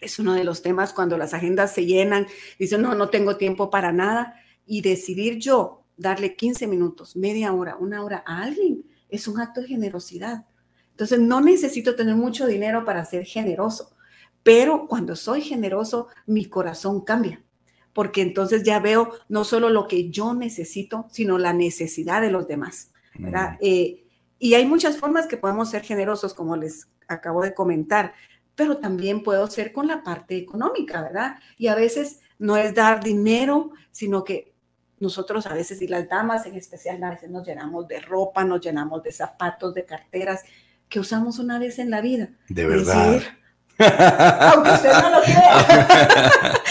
es 0.00 0.18
uno 0.18 0.34
de 0.34 0.44
los 0.44 0.62
temas 0.62 0.92
cuando 0.92 1.16
las 1.16 1.34
agendas 1.34 1.72
se 1.72 1.86
llenan, 1.86 2.26
dicen, 2.58 2.82
no, 2.82 2.94
no 2.94 3.08
tengo 3.08 3.36
tiempo 3.36 3.70
para 3.70 3.92
nada, 3.92 4.34
y 4.66 4.80
decidir 4.80 5.38
yo 5.38 5.84
darle 5.96 6.34
15 6.36 6.66
minutos, 6.66 7.16
media 7.16 7.52
hora, 7.52 7.76
una 7.76 8.04
hora 8.04 8.22
a 8.26 8.42
alguien, 8.42 8.84
es 9.08 9.28
un 9.28 9.40
acto 9.40 9.62
de 9.62 9.68
generosidad. 9.68 10.44
Entonces, 10.90 11.20
no 11.20 11.40
necesito 11.40 11.94
tener 11.94 12.16
mucho 12.16 12.46
dinero 12.46 12.84
para 12.84 13.04
ser 13.04 13.24
generoso, 13.24 13.96
pero 14.42 14.86
cuando 14.88 15.16
soy 15.16 15.40
generoso, 15.40 16.08
mi 16.26 16.46
corazón 16.46 17.02
cambia, 17.02 17.42
porque 17.92 18.22
entonces 18.22 18.62
ya 18.62 18.80
veo 18.80 19.12
no 19.28 19.44
solo 19.44 19.70
lo 19.70 19.86
que 19.86 20.10
yo 20.10 20.34
necesito, 20.34 21.06
sino 21.10 21.38
la 21.38 21.52
necesidad 21.52 22.20
de 22.20 22.30
los 22.30 22.46
demás, 22.46 22.92
¿verdad? 23.18 23.52
Mm. 23.52 23.56
Eh, 23.60 24.05
y 24.38 24.54
hay 24.54 24.66
muchas 24.66 24.98
formas 24.98 25.26
que 25.26 25.36
podemos 25.36 25.70
ser 25.70 25.82
generosos, 25.82 26.34
como 26.34 26.56
les 26.56 26.88
acabo 27.08 27.42
de 27.42 27.54
comentar, 27.54 28.14
pero 28.54 28.78
también 28.78 29.22
puedo 29.22 29.46
ser 29.46 29.72
con 29.72 29.86
la 29.86 30.02
parte 30.02 30.36
económica, 30.36 31.02
¿verdad? 31.02 31.36
Y 31.58 31.68
a 31.68 31.74
veces 31.74 32.20
no 32.38 32.56
es 32.56 32.74
dar 32.74 33.02
dinero, 33.02 33.70
sino 33.90 34.24
que 34.24 34.52
nosotros 34.98 35.46
a 35.46 35.54
veces, 35.54 35.80
y 35.82 35.88
las 35.88 36.08
damas 36.08 36.46
en 36.46 36.54
especial, 36.54 37.02
a 37.04 37.10
veces 37.10 37.30
nos 37.30 37.46
llenamos 37.46 37.86
de 37.86 38.00
ropa, 38.00 38.44
nos 38.44 38.60
llenamos 38.60 39.02
de 39.02 39.12
zapatos, 39.12 39.74
de 39.74 39.84
carteras, 39.84 40.42
que 40.88 41.00
usamos 41.00 41.38
una 41.38 41.58
vez 41.58 41.78
en 41.78 41.90
la 41.90 42.00
vida. 42.00 42.30
De 42.48 42.66
verdad. 42.66 43.20
aunque 43.78 44.70
usted 44.70 44.92
no 44.92 45.10
lo 45.10 45.22
crea. 45.22 46.52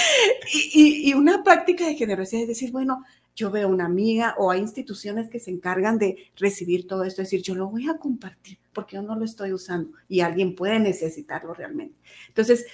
y, 0.74 1.10
y, 1.10 1.14
una 1.14 1.44
práctica 1.44 1.86
de 1.86 1.96
generosidad 1.96 2.44
es 2.44 2.48
decir, 2.48 2.72
bueno, 2.72 3.04
yo 3.36 3.52
veo 3.52 3.68
una 3.68 3.86
amiga 3.86 4.36
o 4.38 4.50
hay 4.50 4.62
instituciones 4.62 5.30
que 5.30 5.40
se 5.40 5.52
encargan 5.52 5.98
de 5.98 6.32
recibir 6.38 6.88
todo 6.88 7.04
esto, 7.04 7.22
es 7.22 7.30
decir, 7.30 7.42
yo 7.42 7.56
lo 7.56 7.68
voy 7.68 7.90
a 7.90 7.98
compartir 7.98 8.58
porque 8.74 8.96
yo 8.96 9.02
no 9.02 9.16
lo 9.16 9.26
estoy 9.26 9.54
usando 9.54 9.92
y 10.08 10.22
alguien 10.22 10.56
puede 10.56 10.80
necesitarlo 10.80 11.54
realmente. 11.54 11.96
Entonces, 12.28 12.66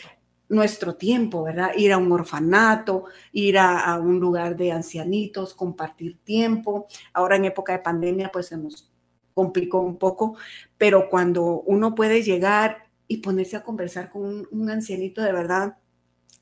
nuestro 0.49 0.95
tiempo, 0.95 1.43
¿verdad? 1.43 1.71
Ir 1.77 1.93
a 1.93 1.97
un 1.97 2.11
orfanato, 2.11 3.05
ir 3.31 3.57
a, 3.57 3.97
un 3.99 4.19
lugar 4.19 4.57
de 4.57 4.73
ancianitos, 4.73 5.53
compartir 5.53 6.19
tiempo. 6.23 6.87
Ahora 7.13 7.37
en 7.37 7.45
época 7.45 7.71
de 7.71 7.79
pandemia, 7.79 8.31
pues 8.31 8.47
se 8.47 8.57
nos 8.57 8.91
complicó 9.33 9.79
un 9.79 9.97
poco, 9.97 10.35
pero 10.77 11.09
cuando 11.09 11.61
uno 11.61 11.95
puede 11.95 12.21
llegar 12.21 12.89
y 13.07 13.17
ponerse 13.17 13.55
a 13.55 13.63
conversar 13.63 14.09
con 14.09 14.23
un, 14.23 14.47
un 14.51 14.69
ancianito 14.69 15.21
de 15.21 15.31
verdad, 15.31 15.77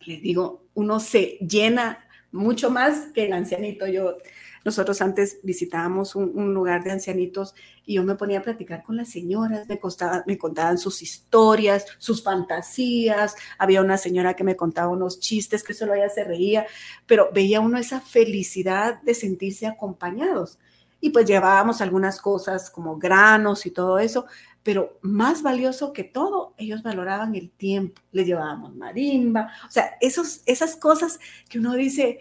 les 0.01 0.21
digo, 0.21 0.65
uno 0.73 0.99
se 0.99 1.37
llena 1.39 2.08
mucho 2.31 2.69
más 2.69 3.07
que 3.13 3.25
el 3.25 3.33
ancianito. 3.33 3.87
Yo, 3.87 4.17
nosotros 4.65 5.01
antes 5.01 5.39
visitábamos 5.43 6.15
un, 6.15 6.53
lugar 6.53 6.83
de 6.83 6.91
ancianitos 6.91 7.55
y 7.85 7.95
yo 7.95 8.03
me 8.03 8.15
ponía 8.15 8.39
a 8.39 8.43
platicar 8.43 8.83
con 8.83 8.97
las 8.97 9.09
señoras, 9.09 9.67
me, 9.67 9.79
me 10.25 10.37
contaban 10.37 10.77
sus 10.77 11.01
historias, 11.01 11.85
sus 11.97 12.23
fantasías. 12.23 13.35
Había 13.57 13.81
una 13.81 13.97
señora 13.97 14.35
que 14.35 14.43
me 14.43 14.55
contaba 14.55 14.89
unos 14.89 15.19
chistes 15.19 15.63
que 15.63 15.73
solo 15.73 15.93
ella 15.93 16.09
se 16.09 16.23
reía, 16.23 16.65
pero 17.05 17.29
veía 17.33 17.61
uno 17.61 17.77
esa 17.77 18.01
felicidad 18.01 19.01
de 19.01 19.13
sentirse 19.13 19.67
acompañados. 19.67 20.59
Y 21.01 21.11
pues 21.11 21.25
llevábamos 21.25 21.79
algunas 21.79 22.19
cosas 22.19 22.69
como 22.69 22.97
granos 22.97 23.65
y 23.65 23.71
todo 23.71 23.99
eso, 23.99 24.25
pero 24.63 24.99
más 25.01 25.41
valioso 25.41 25.93
que 25.93 26.03
todo, 26.03 26.53
ellos 26.57 26.83
valoraban 26.83 27.35
el 27.35 27.49
tiempo. 27.49 28.01
Les 28.11 28.27
llevábamos 28.27 28.75
marimba, 28.75 29.51
o 29.67 29.71
sea, 29.71 29.97
esos, 30.01 30.41
esas 30.45 30.75
cosas 30.75 31.19
que 31.49 31.59
uno 31.59 31.73
dice 31.75 32.19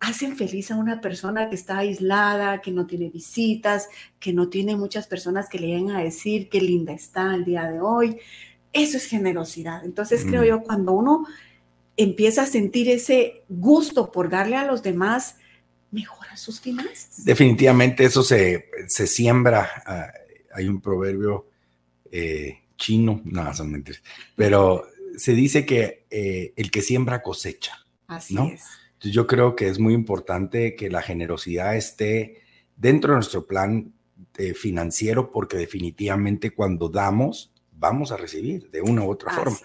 hacen 0.00 0.36
feliz 0.36 0.70
a 0.70 0.76
una 0.76 1.00
persona 1.00 1.48
que 1.48 1.54
está 1.54 1.78
aislada, 1.78 2.60
que 2.60 2.70
no 2.70 2.86
tiene 2.86 3.08
visitas, 3.08 3.88
que 4.18 4.32
no 4.32 4.48
tiene 4.48 4.76
muchas 4.76 5.06
personas 5.06 5.48
que 5.48 5.58
le 5.58 5.68
lleguen 5.68 5.90
a 5.90 6.02
decir 6.02 6.48
qué 6.48 6.60
linda 6.60 6.92
está 6.92 7.34
el 7.34 7.44
día 7.44 7.68
de 7.70 7.80
hoy. 7.80 8.18
Eso 8.72 8.98
es 8.98 9.06
generosidad. 9.06 9.84
Entonces 9.84 10.24
creo 10.26 10.44
yo, 10.44 10.62
cuando 10.62 10.92
uno 10.92 11.26
empieza 11.96 12.42
a 12.42 12.46
sentir 12.46 12.90
ese 12.90 13.44
gusto 13.48 14.12
por 14.12 14.28
darle 14.28 14.56
a 14.56 14.66
los 14.66 14.82
demás, 14.82 15.36
mejora 15.90 16.36
sus 16.36 16.60
finanzas. 16.60 17.24
Definitivamente 17.24 18.04
eso 18.04 18.22
se, 18.22 18.66
se 18.88 19.06
siembra. 19.06 19.70
Ah, 19.86 20.12
hay 20.54 20.68
un 20.68 20.80
proverbio 20.80 21.46
eh, 22.18 22.62
chino, 22.76 23.20
no, 23.24 23.52
son 23.54 23.70
mentiras, 23.72 24.02
pero 24.34 24.86
se 25.16 25.32
dice 25.32 25.66
que 25.66 26.06
eh, 26.10 26.52
el 26.56 26.70
que 26.70 26.82
siembra 26.82 27.22
cosecha. 27.22 27.84
Así 28.06 28.36
es. 28.36 28.64
Entonces 28.94 29.12
yo 29.12 29.26
creo 29.26 29.54
que 29.54 29.68
es 29.68 29.78
muy 29.78 29.92
importante 29.92 30.74
que 30.76 30.88
la 30.88 31.02
generosidad 31.02 31.76
esté 31.76 32.42
dentro 32.76 33.12
de 33.12 33.16
nuestro 33.16 33.46
plan 33.46 33.92
eh, 34.38 34.54
financiero 34.54 35.30
porque 35.30 35.58
definitivamente 35.58 36.52
cuando 36.54 36.88
damos, 36.88 37.52
vamos 37.72 38.12
a 38.12 38.16
recibir 38.16 38.70
de 38.70 38.80
una 38.80 39.02
u 39.04 39.10
otra 39.10 39.32
forma. 39.32 39.58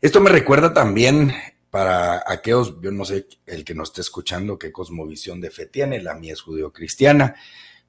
Esto 0.00 0.20
me 0.20 0.30
recuerda 0.30 0.72
también 0.72 1.32
para 1.68 2.22
aquellos, 2.26 2.80
yo 2.80 2.90
no 2.92 3.04
sé 3.04 3.26
el 3.46 3.64
que 3.64 3.74
nos 3.74 3.88
esté 3.88 4.00
escuchando 4.00 4.58
qué 4.58 4.72
cosmovisión 4.72 5.40
de 5.40 5.50
fe 5.50 5.66
tiene, 5.66 6.00
la 6.00 6.14
mía 6.14 6.32
es 6.32 6.40
judío-cristiana, 6.40 7.34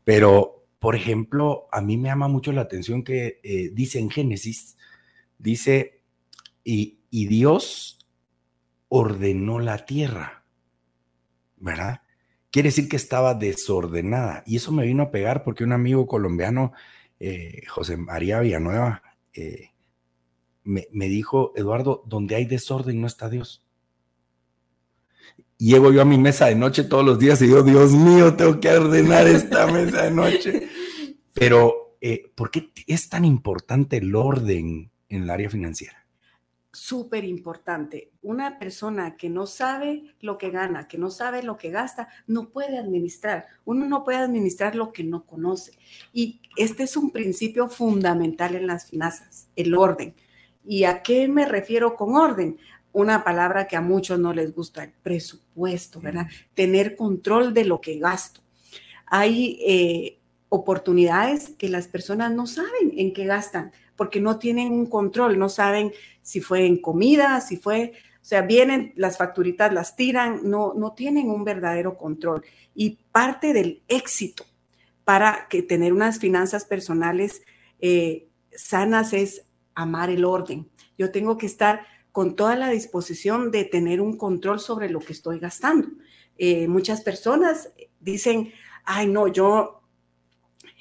pero 0.03 0.64
por 0.85 0.95
ejemplo, 0.95 1.67
a 1.71 1.81
mí 1.81 1.97
me 1.97 2.09
llama 2.09 2.27
mucho 2.27 2.51
la 2.51 2.61
atención 2.61 3.03
que 3.03 3.39
eh, 3.41 3.71
dice 3.73 3.97
en 3.97 4.11
Génesis, 4.11 4.77
dice, 5.39 6.03
y, 6.63 6.99
Dios 7.09 8.07
ordenó 8.87 9.57
la 9.57 9.83
tierra, 9.87 10.43
¿verdad? 11.57 12.03
Quiere 12.51 12.69
decir 12.69 12.87
que 12.87 12.97
estaba 12.97 13.33
desordenada. 13.33 14.43
Y 14.45 14.57
eso 14.57 14.71
me 14.71 14.85
vino 14.85 15.01
a 15.01 15.09
pegar 15.09 15.43
porque 15.43 15.63
un 15.63 15.71
amigo 15.71 16.05
colombiano, 16.05 16.71
eh, 17.19 17.63
José 17.67 17.97
María 17.97 18.41
Villanueva, 18.41 19.01
eh, 19.33 19.71
me, 20.65 20.87
me, 20.91 21.07
dijo, 21.07 21.51
Eduardo, 21.55 22.03
donde 22.05 22.35
hay 22.35 22.45
desorden 22.45 23.01
no 23.01 23.07
está 23.07 23.27
Dios. 23.27 23.65
Llego 25.57 25.91
yo 25.91 26.03
a 26.03 26.05
mi 26.05 26.19
mesa 26.19 26.45
de 26.45 26.55
noche 26.55 26.83
todos 26.83 27.03
los 27.03 27.17
días 27.17 27.41
y 27.41 27.47
digo, 27.47 27.63
Dios 27.63 27.89
mío, 27.93 28.35
tengo 28.35 28.59
que 28.59 28.69
ordenar 28.69 29.25
esta 29.25 29.65
mesa 29.65 30.03
de 30.03 30.11
noche. 30.11 30.64
Pero, 31.35 31.97
eh, 31.99 32.31
¿por 32.33 32.49
qué 32.49 32.71
es 32.87 33.09
tan 33.09 33.25
importante 33.25 33.97
el 33.97 34.15
orden 34.15 34.89
en 35.09 35.23
el 35.23 35.29
área 35.29 35.49
financiera? 35.49 36.07
Súper 36.71 37.25
importante. 37.25 38.11
Una 38.21 38.57
persona 38.57 39.17
que 39.17 39.29
no 39.29 39.45
sabe 39.45 40.15
lo 40.21 40.37
que 40.37 40.49
gana, 40.49 40.87
que 40.87 40.97
no 40.97 41.09
sabe 41.09 41.43
lo 41.43 41.57
que 41.57 41.71
gasta, 41.71 42.07
no 42.25 42.49
puede 42.49 42.77
administrar. 42.77 43.47
Uno 43.65 43.85
no 43.85 44.05
puede 44.05 44.19
administrar 44.19 44.75
lo 44.75 44.93
que 44.93 45.03
no 45.03 45.25
conoce. 45.25 45.73
Y 46.13 46.41
este 46.55 46.83
es 46.83 46.95
un 46.95 47.11
principio 47.11 47.67
fundamental 47.69 48.55
en 48.55 48.67
las 48.67 48.89
finanzas, 48.89 49.49
el 49.57 49.75
orden. 49.75 50.15
¿Y 50.65 50.85
a 50.85 51.03
qué 51.03 51.27
me 51.27 51.45
refiero 51.45 51.95
con 51.95 52.15
orden? 52.15 52.57
una 52.93 53.25
palabra 53.25 53.67
que 53.67 53.75
a 53.75 53.81
muchos 53.81 54.17
no 54.19 54.33
les 54.33 54.55
gusta, 54.55 54.85
el 54.85 54.93
presupuesto, 55.03 55.99
¿verdad? 55.99 56.27
Tener 56.53 56.95
control 56.95 57.53
de 57.53 57.65
lo 57.65 57.81
que 57.81 57.99
gasto. 57.99 58.39
Hay 59.05 59.59
eh, 59.67 60.17
oportunidades 60.49 61.49
que 61.57 61.69
las 61.69 61.87
personas 61.87 62.31
no 62.31 62.47
saben 62.47 62.93
en 62.97 63.13
qué 63.13 63.25
gastan, 63.25 63.71
porque 63.95 64.19
no 64.19 64.39
tienen 64.39 64.71
un 64.71 64.85
control, 64.85 65.39
no 65.39 65.49
saben 65.49 65.91
si 66.21 66.41
fue 66.41 66.65
en 66.65 66.77
comida, 66.77 67.41
si 67.41 67.57
fue, 67.57 67.93
o 68.21 68.25
sea, 68.25 68.41
vienen 68.41 68.93
las 68.95 69.17
facturitas, 69.17 69.73
las 69.73 69.95
tiran, 69.95 70.41
no, 70.49 70.73
no 70.75 70.93
tienen 70.93 71.29
un 71.29 71.43
verdadero 71.43 71.97
control. 71.97 72.43
Y 72.73 72.97
parte 73.11 73.53
del 73.53 73.81
éxito 73.87 74.45
para 75.03 75.47
que 75.49 75.61
tener 75.61 75.93
unas 75.93 76.19
finanzas 76.19 76.65
personales 76.65 77.43
eh, 77.79 78.27
sanas 78.51 79.13
es 79.13 79.45
amar 79.75 80.09
el 80.09 80.25
orden. 80.25 80.67
Yo 80.97 81.11
tengo 81.11 81.37
que 81.37 81.45
estar 81.45 81.85
con 82.11 82.35
toda 82.35 82.55
la 82.55 82.69
disposición 82.69 83.51
de 83.51 83.65
tener 83.65 84.01
un 84.01 84.17
control 84.17 84.59
sobre 84.59 84.89
lo 84.89 84.99
que 84.99 85.13
estoy 85.13 85.37
gastando. 85.39 85.89
Eh, 86.37 86.67
muchas 86.67 87.01
personas 87.01 87.71
dicen, 87.99 88.51
ay, 88.85 89.07
no, 89.07 89.27
yo, 89.27 89.81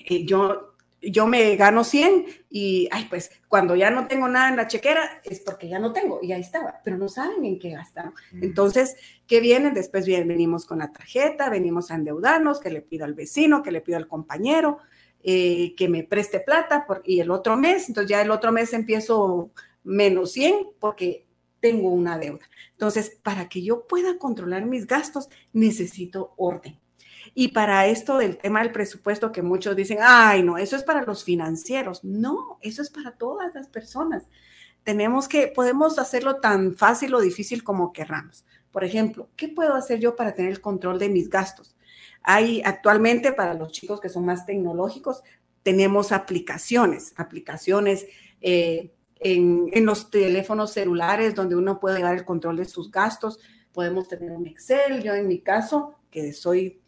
eh, 0.04 0.24
yo, 0.24 0.74
yo 1.00 1.26
me 1.26 1.56
gano 1.56 1.84
100 1.84 2.26
y, 2.50 2.88
ay, 2.90 3.06
pues 3.08 3.30
cuando 3.48 3.74
ya 3.76 3.90
no 3.90 4.06
tengo 4.06 4.28
nada 4.28 4.48
en 4.48 4.56
la 4.56 4.66
chequera 4.66 5.20
es 5.24 5.40
porque 5.40 5.68
ya 5.68 5.78
no 5.78 5.92
tengo 5.92 6.20
y 6.22 6.32
ahí 6.32 6.40
estaba, 6.40 6.80
pero 6.84 6.96
no 6.96 7.08
saben 7.08 7.44
en 7.44 7.58
qué 7.58 7.70
gastan. 7.70 8.12
Entonces, 8.40 8.96
¿qué 9.26 9.40
vienen? 9.40 9.74
Después 9.74 10.06
vienen, 10.06 10.28
venimos 10.28 10.66
con 10.66 10.78
la 10.78 10.92
tarjeta, 10.92 11.50
venimos 11.50 11.90
a 11.90 11.96
endeudarnos, 11.96 12.60
que 12.60 12.70
le 12.70 12.82
pido 12.82 13.04
al 13.04 13.14
vecino, 13.14 13.62
que 13.62 13.72
le 13.72 13.80
pido 13.80 13.98
al 13.98 14.08
compañero, 14.08 14.78
eh, 15.22 15.74
que 15.76 15.88
me 15.88 16.04
preste 16.04 16.40
plata 16.40 16.86
y 17.04 17.20
el 17.20 17.30
otro 17.30 17.56
mes, 17.56 17.88
entonces 17.88 18.10
ya 18.10 18.20
el 18.20 18.30
otro 18.30 18.52
mes 18.52 18.72
empiezo 18.72 19.50
menos 19.82 20.32
100 20.32 20.54
porque 20.78 21.26
tengo 21.60 21.88
una 21.88 22.18
deuda. 22.18 22.46
Entonces, 22.72 23.18
para 23.22 23.48
que 23.48 23.62
yo 23.62 23.86
pueda 23.86 24.18
controlar 24.18 24.66
mis 24.66 24.86
gastos, 24.86 25.30
necesito 25.54 26.34
orden. 26.36 26.78
Y 27.34 27.48
para 27.48 27.86
esto 27.86 28.18
del 28.18 28.36
tema 28.36 28.60
del 28.62 28.72
presupuesto 28.72 29.32
que 29.32 29.42
muchos 29.42 29.76
dicen, 29.76 29.98
ay, 30.02 30.42
no, 30.42 30.58
eso 30.58 30.76
es 30.76 30.82
para 30.82 31.02
los 31.02 31.24
financieros. 31.24 32.04
No, 32.04 32.58
eso 32.60 32.82
es 32.82 32.90
para 32.90 33.12
todas 33.12 33.54
las 33.54 33.68
personas. 33.68 34.24
Tenemos 34.82 35.28
que, 35.28 35.46
podemos 35.46 35.98
hacerlo 35.98 36.36
tan 36.40 36.76
fácil 36.76 37.14
o 37.14 37.20
difícil 37.20 37.64
como 37.64 37.92
querramos. 37.92 38.44
Por 38.70 38.84
ejemplo, 38.84 39.28
¿qué 39.36 39.48
puedo 39.48 39.74
hacer 39.74 40.00
yo 40.00 40.16
para 40.16 40.34
tener 40.34 40.50
el 40.50 40.60
control 40.60 40.98
de 40.98 41.08
mis 41.08 41.30
gastos? 41.30 41.76
Hay 42.22 42.62
actualmente 42.64 43.32
para 43.32 43.54
los 43.54 43.70
chicos 43.72 44.00
que 44.00 44.08
son 44.08 44.24
más 44.24 44.46
tecnológicos, 44.46 45.22
tenemos 45.62 46.12
aplicaciones, 46.12 47.14
aplicaciones 47.16 48.06
eh, 48.40 48.92
en, 49.16 49.86
los 49.86 50.10
teléfonos 50.10 50.72
celulares 50.72 51.34
donde 51.34 51.56
uno 51.56 51.80
puede 51.80 51.96
llevar 51.96 52.14
el 52.14 52.24
control 52.24 52.58
de 52.58 52.66
sus 52.66 52.90
gastos. 52.90 53.40
Podemos 53.72 54.06
tener 54.06 54.30
un 54.30 54.46
Excel. 54.46 55.02
Yo 55.02 55.14
en 55.14 55.26
mi 55.26 55.40
caso, 55.40 55.94
que 56.10 56.32
soy, 56.32 56.80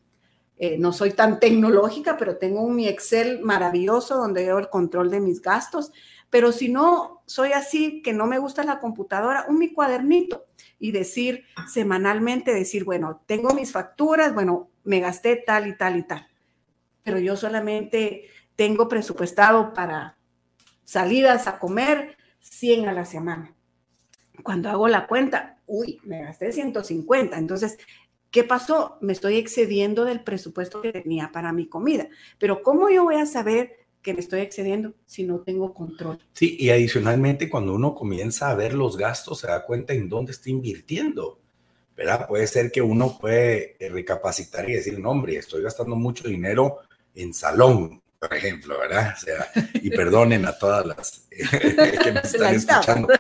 eh, 0.58 0.78
no 0.78 0.92
soy 0.92 1.12
tan 1.12 1.38
tecnológica, 1.38 2.16
pero 2.16 2.38
tengo 2.38 2.62
un 2.62 2.80
Excel 2.80 3.40
maravilloso 3.42 4.16
donde 4.16 4.44
llevo 4.44 4.58
el 4.58 4.70
control 4.70 5.10
de 5.10 5.20
mis 5.20 5.42
gastos. 5.42 5.92
Pero 6.30 6.50
si 6.50 6.68
no 6.68 7.22
soy 7.26 7.52
así, 7.52 8.02
que 8.02 8.12
no 8.12 8.26
me 8.26 8.38
gusta 8.38 8.64
la 8.64 8.80
computadora, 8.80 9.46
un 9.48 9.58
mi 9.58 9.72
cuadernito 9.72 10.46
y 10.78 10.92
decir 10.92 11.44
semanalmente, 11.68 12.52
decir, 12.52 12.84
bueno, 12.84 13.22
tengo 13.26 13.54
mis 13.54 13.70
facturas, 13.70 14.34
bueno, 14.34 14.70
me 14.84 15.00
gasté 15.00 15.36
tal 15.36 15.66
y 15.66 15.76
tal 15.76 15.96
y 15.98 16.02
tal. 16.02 16.26
Pero 17.02 17.18
yo 17.18 17.36
solamente 17.36 18.24
tengo 18.56 18.88
presupuestado 18.88 19.74
para 19.74 20.16
salidas 20.84 21.46
a 21.46 21.58
comer 21.58 22.16
100 22.40 22.88
a 22.88 22.92
la 22.92 23.04
semana. 23.04 23.54
Cuando 24.42 24.70
hago 24.70 24.88
la 24.88 25.06
cuenta, 25.06 25.58
uy, 25.66 26.00
me 26.04 26.22
gasté 26.22 26.52
150. 26.52 27.36
Entonces, 27.36 27.78
¿qué 28.36 28.44
pasó? 28.44 28.98
Me 29.00 29.14
estoy 29.14 29.38
excediendo 29.38 30.04
del 30.04 30.20
presupuesto 30.20 30.82
que 30.82 30.92
tenía 30.92 31.32
para 31.32 31.54
mi 31.54 31.68
comida. 31.68 32.06
Pero 32.38 32.62
¿cómo 32.62 32.90
yo 32.90 33.02
voy 33.02 33.14
a 33.14 33.24
saber 33.24 33.78
que 34.02 34.12
me 34.12 34.20
estoy 34.20 34.40
excediendo 34.40 34.92
si 35.06 35.24
no 35.24 35.38
tengo 35.38 35.72
control? 35.72 36.18
Sí, 36.34 36.54
y 36.60 36.68
adicionalmente 36.68 37.48
cuando 37.48 37.72
uno 37.72 37.94
comienza 37.94 38.50
a 38.50 38.54
ver 38.54 38.74
los 38.74 38.98
gastos, 38.98 39.38
se 39.40 39.46
da 39.46 39.64
cuenta 39.64 39.94
en 39.94 40.10
dónde 40.10 40.32
está 40.32 40.50
invirtiendo. 40.50 41.40
¿verdad? 41.96 42.28
Puede 42.28 42.46
ser 42.46 42.70
que 42.70 42.82
uno 42.82 43.16
puede 43.18 43.82
eh, 43.82 43.88
recapacitar 43.88 44.68
y 44.68 44.74
decir, 44.74 44.98
no, 44.98 45.12
hombre, 45.12 45.36
estoy 45.36 45.62
gastando 45.62 45.96
mucho 45.96 46.28
dinero 46.28 46.80
en 47.14 47.32
salón, 47.32 48.02
por 48.18 48.34
ejemplo, 48.34 48.78
¿verdad? 48.78 49.14
O 49.16 49.18
sea, 49.18 49.50
y 49.72 49.88
perdonen 49.88 50.44
a 50.44 50.58
todas 50.58 50.84
las 50.84 51.26
que 51.30 52.12
me 52.12 52.20
están 52.22 52.54
escuchando. 52.54 53.08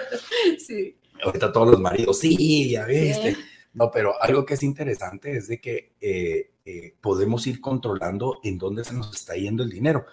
Sí. 0.58 0.94
Ahorita 1.22 1.50
todos 1.50 1.70
los 1.70 1.80
maridos, 1.80 2.18
sí, 2.18 2.72
ya 2.72 2.84
viste. 2.84 3.34
No, 3.76 3.90
pero 3.90 4.20
algo 4.22 4.46
que 4.46 4.54
es 4.54 4.62
interesante 4.62 5.36
es 5.36 5.48
de 5.48 5.60
que 5.60 5.92
eh, 6.00 6.50
eh, 6.64 6.94
podemos 6.98 7.46
ir 7.46 7.60
controlando 7.60 8.40
en 8.42 8.56
dónde 8.56 8.82
se 8.84 8.94
nos 8.94 9.14
está 9.14 9.34
yendo 9.34 9.62
el 9.62 9.68
dinero. 9.68 10.06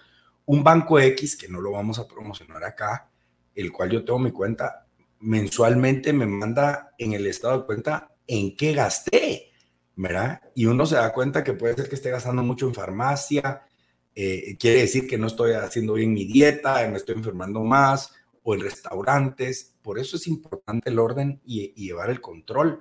Un 0.44 0.62
banco 0.62 1.00
X, 1.00 1.34
que 1.34 1.48
no 1.48 1.62
lo 1.62 1.72
vamos 1.72 1.98
a 1.98 2.06
promocionar 2.06 2.62
acá, 2.62 3.08
el 3.54 3.72
cual 3.72 3.90
yo 3.90 4.04
tengo 4.04 4.18
mi 4.18 4.32
cuenta, 4.32 4.86
mensualmente 5.20 6.12
me 6.12 6.26
manda 6.26 6.94
en 6.98 7.14
el 7.14 7.26
estado 7.26 7.60
de 7.60 7.64
cuenta 7.64 8.14
en 8.26 8.54
qué 8.54 8.74
gasté, 8.74 9.50
¿verdad? 9.96 10.42
Y 10.54 10.66
uno 10.66 10.84
se 10.84 10.96
da 10.96 11.14
cuenta 11.14 11.42
que 11.42 11.54
puede 11.54 11.74
ser 11.74 11.88
que 11.88 11.94
esté 11.94 12.10
gastando 12.10 12.42
mucho 12.42 12.66
en 12.66 12.74
farmacia, 12.74 13.62
eh, 14.14 14.58
quiere 14.60 14.82
decir 14.82 15.08
que 15.08 15.16
no 15.16 15.26
estoy 15.26 15.52
haciendo 15.52 15.94
bien 15.94 16.12
mi 16.12 16.26
dieta, 16.26 16.86
me 16.90 16.98
estoy 16.98 17.14
enfermando 17.14 17.64
más, 17.64 18.12
o 18.42 18.54
en 18.54 18.60
restaurantes. 18.60 19.74
Por 19.80 19.98
eso 19.98 20.16
es 20.16 20.26
importante 20.26 20.90
el 20.90 20.98
orden 20.98 21.40
y, 21.46 21.72
llevar 21.72 22.10
el 22.10 22.20
control 22.20 22.80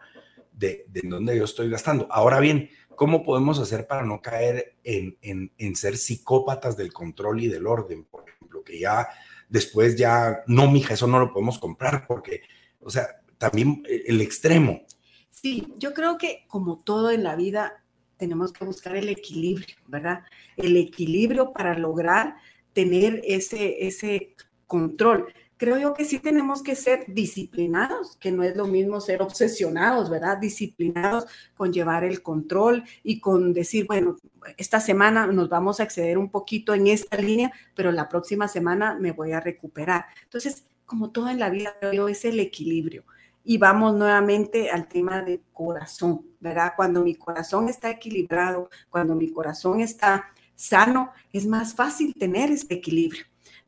de, 0.53 0.85
de 0.87 1.01
dónde 1.03 1.37
yo 1.37 1.45
estoy 1.45 1.69
gastando. 1.69 2.07
Ahora 2.11 2.39
bien, 2.39 2.69
¿cómo 2.95 3.23
podemos 3.23 3.59
hacer 3.59 3.87
para 3.87 4.03
no 4.03 4.21
caer 4.21 4.75
en, 4.83 5.17
en, 5.21 5.51
en, 5.57 5.75
ser 5.75 5.97
psicópatas 5.97 6.77
del 6.77 6.93
control 6.93 7.41
y 7.41 7.47
del 7.47 7.67
orden? 7.67 8.05
Por 8.05 8.29
ejemplo, 8.29 8.63
que 8.63 8.79
ya 8.79 9.09
después 9.49 9.95
ya, 9.95 10.43
no, 10.47 10.69
mija, 10.71 10.93
eso 10.93 11.07
no 11.07 11.19
lo 11.19 11.31
podemos 11.33 11.59
comprar 11.59 12.05
porque, 12.07 12.41
o 12.79 12.89
sea, 12.89 13.07
también 13.37 13.83
el 13.87 14.21
extremo. 14.21 14.81
Sí, 15.29 15.73
yo 15.77 15.93
creo 15.93 16.17
que 16.17 16.45
como 16.47 16.79
todo 16.79 17.11
en 17.11 17.23
la 17.23 17.35
vida 17.35 17.83
tenemos 18.17 18.53
que 18.53 18.63
buscar 18.63 18.95
el 18.95 19.09
equilibrio, 19.09 19.75
¿verdad? 19.87 20.21
El 20.55 20.77
equilibrio 20.77 21.51
para 21.51 21.77
lograr 21.77 22.35
tener 22.71 23.21
ese, 23.25 23.85
ese 23.85 24.35
control. 24.67 25.33
Creo 25.63 25.77
yo 25.77 25.93
que 25.93 26.03
sí 26.03 26.19
tenemos 26.19 26.61
que 26.61 26.75
ser 26.75 27.05
disciplinados, 27.07 28.17
que 28.17 28.33
no 28.33 28.43
es 28.43 28.53
lo 28.57 28.67
mismo 28.67 28.99
ser 28.99 29.21
obsesionados, 29.21 30.09
¿verdad? 30.09 30.37
Disciplinados 30.37 31.25
con 31.55 31.71
llevar 31.71 32.03
el 32.03 32.21
control 32.21 32.83
y 33.01 33.21
con 33.21 33.53
decir, 33.53 33.87
bueno, 33.87 34.17
esta 34.57 34.81
semana 34.81 35.25
nos 35.25 35.47
vamos 35.47 35.79
a 35.79 35.83
exceder 35.83 36.17
un 36.17 36.29
poquito 36.29 36.73
en 36.73 36.87
esta 36.87 37.15
línea, 37.15 37.53
pero 37.75 37.93
la 37.93 38.09
próxima 38.09 38.49
semana 38.49 38.97
me 38.99 39.13
voy 39.13 39.31
a 39.31 39.39
recuperar. 39.39 40.07
Entonces, 40.23 40.65
como 40.85 41.11
todo 41.11 41.29
en 41.29 41.39
la 41.39 41.49
vida, 41.49 41.73
creo 41.79 41.93
yo, 41.93 42.09
es 42.09 42.25
el 42.25 42.41
equilibrio 42.41 43.05
y 43.45 43.57
vamos 43.57 43.95
nuevamente 43.95 44.69
al 44.69 44.89
tema 44.89 45.21
de 45.21 45.43
corazón, 45.53 46.25
¿verdad? 46.41 46.73
Cuando 46.75 47.01
mi 47.05 47.15
corazón 47.15 47.69
está 47.69 47.89
equilibrado, 47.89 48.69
cuando 48.89 49.15
mi 49.15 49.31
corazón 49.31 49.79
está 49.79 50.25
sano, 50.55 51.13
es 51.31 51.45
más 51.45 51.73
fácil 51.73 52.13
tener 52.15 52.51
este 52.51 52.73
equilibrio. 52.73 53.23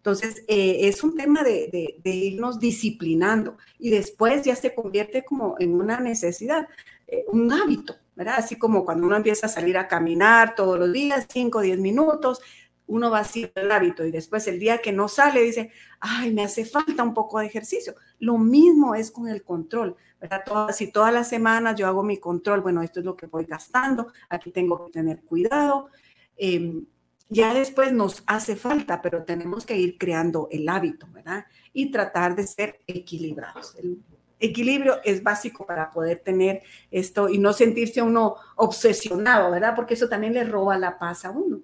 Entonces, 0.06 0.44
eh, 0.48 0.82
es 0.88 1.04
un 1.04 1.16
tema 1.16 1.42
de, 1.42 2.00
irnos 2.04 2.60
disciplinando 2.60 3.58
y 3.80 3.90
después 3.90 4.44
ya 4.44 4.56
se 4.56 4.76
convierte 4.76 5.26
como 5.26 5.56
en 5.58 5.74
una 5.74 6.00
necesidad, 6.00 6.68
eh, 7.08 7.26
un 7.30 7.52
hábito, 7.52 7.96
¿verdad? 8.16 8.36
Así 8.38 8.56
como 8.56 8.86
cuando 8.86 9.08
uno 9.08 9.16
empieza 9.16 9.48
a 9.48 9.50
salir 9.50 9.80
a 9.80 9.88
caminar 9.88 10.54
todos 10.54 10.78
los 10.78 10.94
días, 10.94 11.26
5 11.28 11.58
o 11.58 11.62
10 11.62 11.80
minutos, 11.80 12.40
uno 12.86 13.10
va 13.10 13.22
haciendo 13.22 13.54
el 13.56 13.72
hábito 13.72 14.06
y 14.06 14.12
después 14.12 14.48
el 14.48 14.60
día 14.60 14.78
que 14.78 14.92
no 14.92 15.08
sale 15.08 15.42
dice, 15.42 15.72
ay, 16.00 16.32
me 16.32 16.44
hace 16.44 16.66
falta 16.66 17.02
un 17.02 17.16
poco 17.16 17.40
de 17.40 17.48
ejercicio. 17.48 17.96
Lo 18.20 18.38
mismo 18.38 18.94
es 18.94 19.10
con 19.10 19.28
el 19.28 19.42
control, 19.42 19.96
¿verdad? 20.22 20.44
Si 20.72 20.92
todas 20.92 21.12
las 21.16 21.30
semanas 21.30 21.78
yo 21.78 21.88
hago 21.88 22.04
mi 22.04 22.18
control, 22.18 22.62
bueno, 22.62 22.84
esto 22.84 23.00
es 23.00 23.08
lo 23.08 23.18
que 23.18 23.26
voy 23.26 23.46
gastando, 23.46 24.14
aquí 24.30 24.52
tengo 24.52 24.86
que 24.86 24.92
tener 24.92 25.24
cuidado. 25.24 25.90
Em, 26.38 26.86
ya 27.30 27.54
después 27.54 27.92
nos 27.92 28.24
hace 28.28 28.56
falta, 28.56 29.02
pero 29.02 29.24
tenemos 29.24 29.66
que 29.66 29.78
ir 29.78 29.98
creando 29.98 30.48
el 30.52 30.70
hábito, 30.70 31.08
¿verdad? 31.12 31.46
Y 31.74 31.92
tratar 31.92 32.36
de 32.36 32.46
ser 32.46 32.80
equilibrados. 32.88 33.76
El 33.76 34.00
equilibrio 34.40 35.00
es 35.04 35.24
básico 35.24 35.66
para 35.66 35.92
poder 35.92 36.20
tener 36.20 36.62
esto 36.92 37.30
y 37.30 37.38
no 37.38 37.54
sentirse 37.54 38.02
uno 38.02 38.36
obsesionado, 38.56 39.52
¿verdad? 39.52 39.74
Porque 39.76 39.96
eso 39.96 40.08
también 40.08 40.34
le 40.34 40.44
roba 40.44 40.78
la 40.78 41.00
paz 41.00 41.26
a 41.26 41.32
uno. 41.32 41.62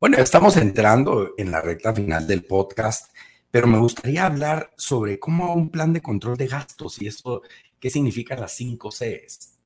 Bueno, 0.00 0.16
estamos 0.18 0.56
entrando 0.56 1.34
en 1.36 1.50
la 1.50 1.60
recta 1.60 1.94
final 1.94 2.26
del 2.26 2.44
podcast, 2.44 3.14
pero 3.50 3.66
me 3.66 3.78
gustaría 3.78 4.26
hablar 4.26 4.72
sobre 4.76 5.18
cómo 5.18 5.54
un 5.54 5.70
plan 5.70 5.92
de 5.92 6.00
control 6.00 6.36
de 6.36 6.48
gastos 6.48 7.00
y 7.00 7.06
eso, 7.06 7.42
qué 7.78 7.90
significa 7.90 8.34
las 8.34 8.52
cinco 8.52 8.90
Cs. 8.90 9.58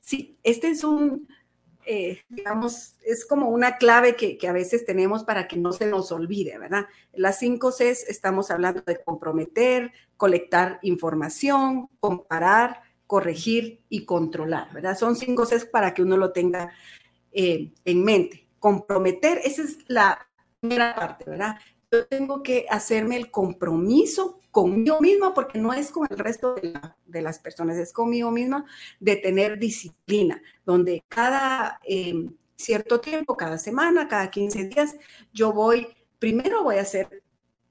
Sí, 0.00 0.38
este 0.42 0.68
es 0.68 0.84
un, 0.84 1.28
eh, 1.86 2.22
digamos, 2.28 2.96
es 3.04 3.26
como 3.26 3.48
una 3.48 3.76
clave 3.76 4.16
que, 4.16 4.38
que, 4.38 4.48
a 4.48 4.52
veces 4.52 4.84
tenemos 4.84 5.24
para 5.24 5.48
que 5.48 5.56
no 5.56 5.72
se 5.72 5.86
nos 5.86 6.12
olvide, 6.12 6.58
¿verdad? 6.58 6.86
Las 7.12 7.38
cinco 7.38 7.70
Cs 7.70 8.08
estamos 8.08 8.50
hablando 8.50 8.82
de 8.82 9.02
comprometer, 9.02 9.92
colectar 10.16 10.78
información, 10.82 11.88
comparar, 12.00 12.82
corregir 13.06 13.82
y 13.88 14.04
controlar, 14.04 14.72
¿verdad? 14.72 14.96
Son 14.96 15.16
cinco 15.16 15.46
Cs 15.46 15.66
para 15.66 15.94
que 15.94 16.02
uno 16.02 16.16
lo 16.16 16.32
tenga 16.32 16.72
eh, 17.32 17.72
en 17.84 18.04
mente 18.04 18.44
comprometer, 18.64 19.42
esa 19.44 19.62
es 19.62 19.76
la 19.88 20.26
primera 20.58 20.94
parte, 20.94 21.28
¿verdad? 21.28 21.56
Yo 21.94 22.06
tengo 22.06 22.42
que 22.42 22.66
hacerme 22.68 23.16
el 23.16 23.30
compromiso 23.30 24.40
conmigo 24.50 25.00
misma, 25.00 25.32
porque 25.32 25.60
no 25.60 25.72
es 25.72 25.92
con 25.92 26.08
el 26.10 26.18
resto 26.18 26.56
de, 26.56 27.22
las 27.22 27.38
personas, 27.38 27.76
es 27.76 27.92
conmigo 27.92 28.32
misma, 28.32 28.64
de 28.98 29.14
tener 29.14 29.60
disciplina, 29.60 30.42
donde 30.66 31.04
cada 31.08 31.78
em, 31.84 32.34
cierto 32.56 33.00
tiempo, 33.00 33.36
cada 33.36 33.58
semana, 33.58 34.08
cada 34.08 34.28
15 34.28 34.68
días, 34.68 34.96
yo 35.32 35.52
voy, 35.52 35.86
primero 36.18 36.64
voy 36.64 36.76
a 36.76 36.82
hacer 36.82 37.22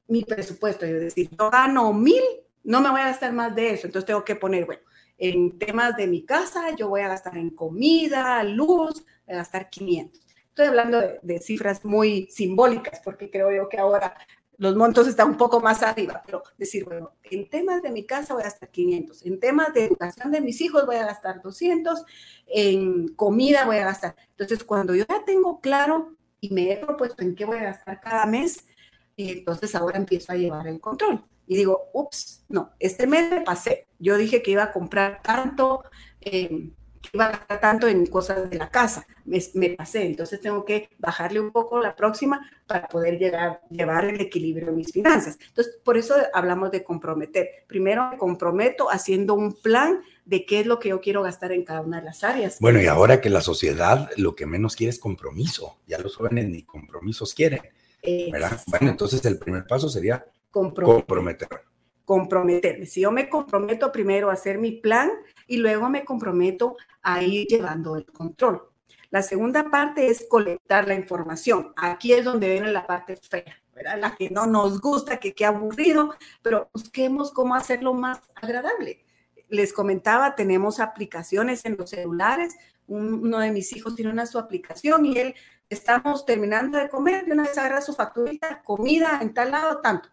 mi 0.07 0.23
presupuesto, 0.23 0.85
es 0.85 0.93
decir, 0.93 1.29
yo 1.37 1.49
gano 1.49 1.91
mil, 1.91 2.23
no 2.63 2.79
me 2.79 2.91
voy 2.91 3.01
a 3.01 3.07
gastar 3.07 3.33
más 3.33 3.53
de 3.53 3.71
eso, 3.71 3.87
entonces 3.87 4.07
tengo 4.07 4.23
que 4.23 4.35
poner, 4.37 4.65
bueno, 4.65 4.83
en 5.17 5.59
temas 5.59 5.97
de 5.97 6.07
mi 6.07 6.23
casa, 6.23 6.73
yo 6.77 6.87
voy 6.87 7.01
a 7.01 7.09
gastar 7.09 7.37
en 7.37 7.49
comida, 7.49 8.41
luz, 8.43 9.03
voy 9.25 9.35
a 9.35 9.39
gastar 9.39 9.69
500 9.69 10.22
Estoy 10.53 10.67
hablando 10.67 11.01
de, 11.23 11.39
cifras 11.39 11.83
muy 11.83 12.27
simbólicas, 12.27 13.01
porque 13.03 13.31
creo 13.31 13.51
yo 13.51 13.67
que 13.67 13.79
ahora 13.79 14.13
los 14.57 14.75
montos 14.75 15.07
están 15.07 15.29
un 15.29 15.37
poco 15.37 15.59
más 15.59 15.81
arriba, 15.81 16.21
pero 16.23 16.43
decir, 16.59 16.85
bueno, 16.85 17.13
en 17.23 17.49
temas 17.49 17.81
de 17.81 17.89
mi 17.89 18.05
casa 18.05 18.35
voy 18.35 18.43
a 18.43 18.45
gastar 18.45 18.69
500, 18.69 19.25
en 19.25 19.39
temas 19.39 19.73
de 19.73 19.85
educación 19.85 20.31
de 20.31 20.41
mis 20.41 20.61
hijos 20.61 20.85
voy 20.85 20.97
a 20.97 21.07
gastar 21.07 21.41
200, 21.41 22.05
en 22.45 23.07
comida 23.15 23.65
voy 23.65 23.77
a 23.77 23.85
gastar. 23.85 24.15
Entonces, 24.29 24.63
cuando 24.63 24.93
yo 24.93 25.05
ya 25.09 25.25
tengo 25.25 25.59
claro 25.59 26.15
y 26.39 26.53
me 26.53 26.71
he 26.71 26.77
propuesto 26.77 27.23
en 27.23 27.33
qué 27.33 27.45
voy 27.45 27.57
a 27.57 27.63
gastar 27.63 27.99
cada 27.99 28.27
mes, 28.27 28.67
entonces 29.17 29.73
ahora 29.73 29.97
empiezo 29.97 30.33
a 30.33 30.35
llevar 30.35 30.67
el 30.67 30.79
control. 30.79 31.25
Y 31.47 31.57
digo, 31.57 31.89
ups, 31.93 32.45
no, 32.47 32.73
este 32.77 33.07
mes 33.07 33.31
me 33.31 33.41
pasé. 33.41 33.87
Yo 33.97 34.17
dije 34.17 34.43
que 34.43 34.51
iba 34.51 34.65
a 34.65 34.71
comprar 34.71 35.23
tanto, 35.23 35.83
eh, 36.21 36.69
iba 37.11 37.25
a 37.25 37.31
gastar 37.31 37.59
tanto 37.59 37.87
en 37.87 38.05
cosas 38.05 38.49
de 38.49 38.57
la 38.57 38.69
casa, 38.69 39.05
me, 39.25 39.69
pasé, 39.71 40.05
entonces 40.05 40.39
tengo 40.39 40.63
que 40.65 40.89
bajarle 40.97 41.39
un 41.39 41.51
poco 41.51 41.79
la 41.79 41.95
próxima 41.95 42.49
para 42.67 42.87
poder 42.87 43.19
llegar, 43.19 43.61
llevar 43.69 44.05
el 44.05 44.19
equilibrio 44.21 44.69
en 44.69 44.75
mis 44.75 44.91
finanzas. 44.91 45.37
Entonces, 45.47 45.79
por 45.83 45.97
eso 45.97 46.15
hablamos 46.33 46.71
de 46.71 46.83
comprometer. 46.83 47.49
Primero 47.67 48.09
me 48.09 48.17
comprometo 48.17 48.89
haciendo 48.89 49.33
un 49.33 49.53
plan 49.53 50.01
de 50.25 50.45
qué 50.45 50.61
es 50.61 50.65
lo 50.65 50.79
que 50.79 50.89
yo 50.89 51.01
quiero 51.01 51.23
gastar 51.23 51.51
en 51.51 51.63
cada 51.63 51.81
una 51.81 51.99
de 51.99 52.05
las 52.05 52.23
áreas. 52.23 52.57
Bueno, 52.59 52.81
y 52.81 52.87
ahora 52.87 53.21
que 53.21 53.29
la 53.29 53.41
sociedad 53.41 54.09
lo 54.17 54.35
que 54.35 54.45
menos 54.45 54.75
quiere 54.75 54.91
es 54.91 54.99
compromiso, 54.99 55.77
ya 55.87 55.97
los 55.99 56.15
jóvenes 56.15 56.47
ni 56.47 56.63
compromisos 56.63 57.33
quieren. 57.33 57.61
¿verdad? 58.31 58.59
Bueno, 58.67 58.89
entonces 58.89 59.23
el 59.25 59.37
primer 59.37 59.65
paso 59.65 59.89
sería 59.89 60.25
comprometer 60.51 61.47
comprometerme. 62.05 62.85
Si 62.85 63.01
yo 63.01 63.11
me 63.11 63.29
comprometo 63.29 63.91
primero 63.91 64.29
a 64.29 64.33
hacer 64.33 64.57
mi 64.57 64.71
plan 64.71 65.09
y 65.47 65.57
luego 65.57 65.89
me 65.89 66.03
comprometo 66.03 66.77
a 67.03 67.21
ir 67.21 67.47
llevando 67.47 67.95
el 67.95 68.05
control. 68.05 68.69
La 69.11 69.21
segunda 69.21 69.69
parte 69.69 70.07
es 70.07 70.25
colectar 70.27 70.87
la 70.87 70.95
información. 70.95 71.73
Aquí 71.75 72.13
es 72.13 72.25
donde 72.25 72.49
viene 72.49 72.71
la 72.71 72.87
parte 72.87 73.15
fea, 73.17 73.61
¿verdad? 73.75 73.99
La 73.99 74.15
que 74.15 74.31
no 74.31 74.47
nos 74.47 74.81
gusta, 74.81 75.17
que 75.17 75.35
qué 75.35 75.45
aburrido, 75.45 76.15
pero 76.41 76.69
busquemos 76.73 77.31
cómo 77.31 77.53
hacerlo 77.53 77.93
más 77.93 78.21
agradable. 78.33 79.05
Les 79.49 79.71
comentaba, 79.71 80.33
tenemos 80.33 80.79
aplicaciones 80.79 81.63
en 81.65 81.77
los 81.77 81.91
celulares 81.91 82.55
uno 82.87 83.39
de 83.39 83.51
mis 83.51 83.75
hijos 83.75 83.95
tiene 83.95 84.11
una 84.11 84.25
su 84.25 84.37
aplicación 84.37 85.05
y 85.05 85.17
él, 85.17 85.35
estamos 85.69 86.25
terminando 86.25 86.77
de 86.77 86.89
comer, 86.89 87.25
de 87.25 87.31
una 87.31 87.43
vez 87.43 87.57
agarra 87.57 87.81
su 87.81 87.93
facturita, 87.93 88.61
comida 88.63 89.19
en 89.21 89.33
tal 89.33 89.51
lado, 89.51 89.79
tanto. 89.81 90.09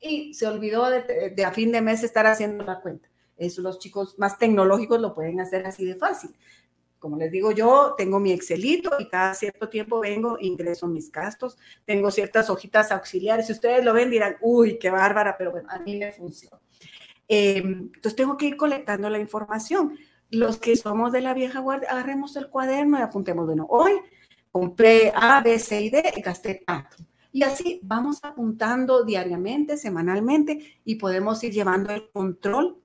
Y 0.00 0.34
se 0.34 0.46
olvidó 0.46 0.88
de, 0.88 1.32
de 1.34 1.44
a 1.44 1.52
fin 1.52 1.72
de 1.72 1.80
mes 1.80 2.02
estar 2.04 2.26
haciendo 2.26 2.64
la 2.64 2.80
cuenta. 2.80 3.09
Eso 3.40 3.62
los 3.62 3.78
chicos 3.78 4.18
más 4.18 4.38
tecnológicos 4.38 5.00
lo 5.00 5.14
pueden 5.14 5.40
hacer 5.40 5.66
así 5.66 5.84
de 5.86 5.96
fácil. 5.96 6.30
Como 6.98 7.16
les 7.16 7.32
digo, 7.32 7.50
yo 7.50 7.94
tengo 7.96 8.20
mi 8.20 8.30
Excelito 8.30 8.90
y 8.98 9.08
cada 9.08 9.32
cierto 9.32 9.70
tiempo 9.70 10.00
vengo, 10.00 10.36
ingreso 10.38 10.86
mis 10.86 11.10
gastos, 11.10 11.56
tengo 11.86 12.10
ciertas 12.10 12.50
hojitas 12.50 12.92
auxiliares. 12.92 13.46
Si 13.46 13.52
ustedes 13.52 13.82
lo 13.82 13.94
ven, 13.94 14.10
dirán, 14.10 14.36
uy, 14.42 14.78
qué 14.78 14.90
bárbara, 14.90 15.36
pero 15.38 15.50
bueno, 15.50 15.68
a 15.70 15.78
mí 15.78 15.96
me 15.96 16.12
funciona. 16.12 16.60
Em, 17.26 17.90
entonces 17.94 18.14
tengo 18.14 18.36
que 18.36 18.46
ir 18.46 18.56
colectando 18.58 19.08
la 19.08 19.18
información. 19.18 19.96
Los 20.28 20.58
que 20.58 20.76
somos 20.76 21.10
de 21.10 21.22
la 21.22 21.32
vieja 21.32 21.60
guardia, 21.60 21.88
agarremos 21.88 22.36
el 22.36 22.48
cuaderno 22.50 22.98
y 22.98 23.02
apuntemos, 23.02 23.46
bueno, 23.46 23.66
hoy 23.70 23.92
compré 24.52 25.10
A, 25.14 25.40
B, 25.40 25.58
C 25.58 25.80
y 25.80 25.88
D, 25.88 26.02
gasté 26.22 26.62
tanto. 26.66 26.98
Y 27.32 27.44
así 27.44 27.80
vamos 27.82 28.18
apuntando 28.22 29.04
diariamente, 29.04 29.78
semanalmente 29.78 30.80
y 30.84 30.96
podemos 30.96 31.42
ir 31.44 31.52
llevando 31.52 31.94
el 31.94 32.10
control 32.10 32.76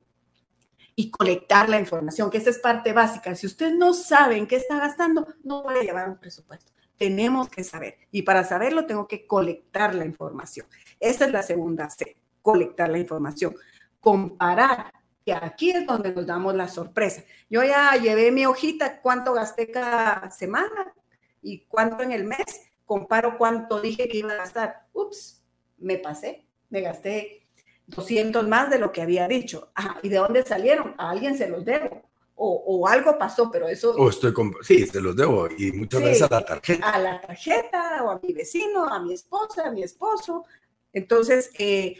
y 0.95 1.11
colectar 1.11 1.67
la 1.67 1.79
información, 1.79 2.29
que 2.29 2.37
esa 2.37 2.49
es 2.49 2.59
parte 2.59 2.93
básica. 2.93 3.35
Si 3.35 3.45
usted 3.45 3.73
no 3.73 3.93
sabe 3.93 4.37
en 4.37 4.47
qué 4.47 4.55
está 4.55 4.77
gastando, 4.77 5.27
no 5.43 5.63
puede 5.63 5.83
llevar 5.83 6.09
un 6.09 6.17
presupuesto. 6.17 6.71
Tenemos 6.97 7.49
que 7.49 7.65
saber. 7.65 7.97
Y 8.11 8.21
para 8.21 8.45
saberlo, 8.45 8.85
tengo 8.85 9.07
que 9.07 9.27
colectar 9.27 9.93
la 9.93 10.05
información. 10.05 10.67
Esa 10.99 11.25
es 11.25 11.31
la 11.31 11.43
segunda 11.43 11.89
C, 11.89 12.15
colectar 12.41 12.89
la 12.89 12.99
información. 12.99 13.53
Comparar, 13.99 14.93
que 15.25 15.33
aquí 15.33 15.71
es 15.71 15.85
donde 15.85 16.13
nos 16.13 16.25
damos 16.25 16.55
la 16.55 16.69
sorpresa. 16.69 17.23
Yo 17.49 17.63
ya 17.63 17.91
llevé 17.95 18.31
mi 18.31 18.45
hojita, 18.45 19.01
cuánto 19.01 19.33
gasté 19.33 19.69
cada 19.71 20.31
semana 20.31 20.93
y 21.41 21.65
cuánto 21.65 22.03
en 22.03 22.13
el 22.13 22.23
mes. 22.23 22.71
Comparo 22.85 23.37
cuánto 23.37 23.81
dije 23.81 24.07
que 24.07 24.19
iba 24.19 24.31
a 24.31 24.37
gastar. 24.37 24.85
Ups, 24.93 25.43
me 25.77 25.97
pasé, 25.97 26.47
me 26.69 26.81
gasté 26.81 27.44
200 27.87 28.47
más 28.47 28.69
de 28.69 28.79
lo 28.79 28.91
que 28.91 29.01
había 29.01 29.27
dicho. 29.27 29.69
¿Y 30.01 30.09
de 30.09 30.17
dónde 30.17 30.43
salieron? 30.43 30.95
A 30.97 31.11
alguien 31.11 31.37
se 31.37 31.47
los 31.47 31.65
debo. 31.65 32.03
O, 32.37 32.85
algo 32.85 33.17
pasó, 33.17 33.49
pero 33.49 33.67
eso... 33.69 33.91
O 33.95 34.09
estoy 34.09 34.33
con... 34.33 34.53
Sí, 34.61 34.85
se 34.85 34.99
los 34.99 35.15
debo. 35.15 35.47
Y 35.57 35.71
muchas 35.71 36.01
veces 36.01 36.21
a 36.23 36.27
la 36.29 36.45
tarjeta. 36.45 36.89
A 36.89 36.99
la 36.99 37.21
tarjeta, 37.21 38.03
o 38.03 38.09
a 38.09 38.19
mi 38.21 38.33
vecino, 38.33 38.85
a 38.85 38.99
mi 38.99 39.13
esposa, 39.13 39.67
a 39.67 39.71
mi 39.71 39.83
esposo. 39.83 40.43
Entonces, 40.91 41.49
eh, 41.57 41.95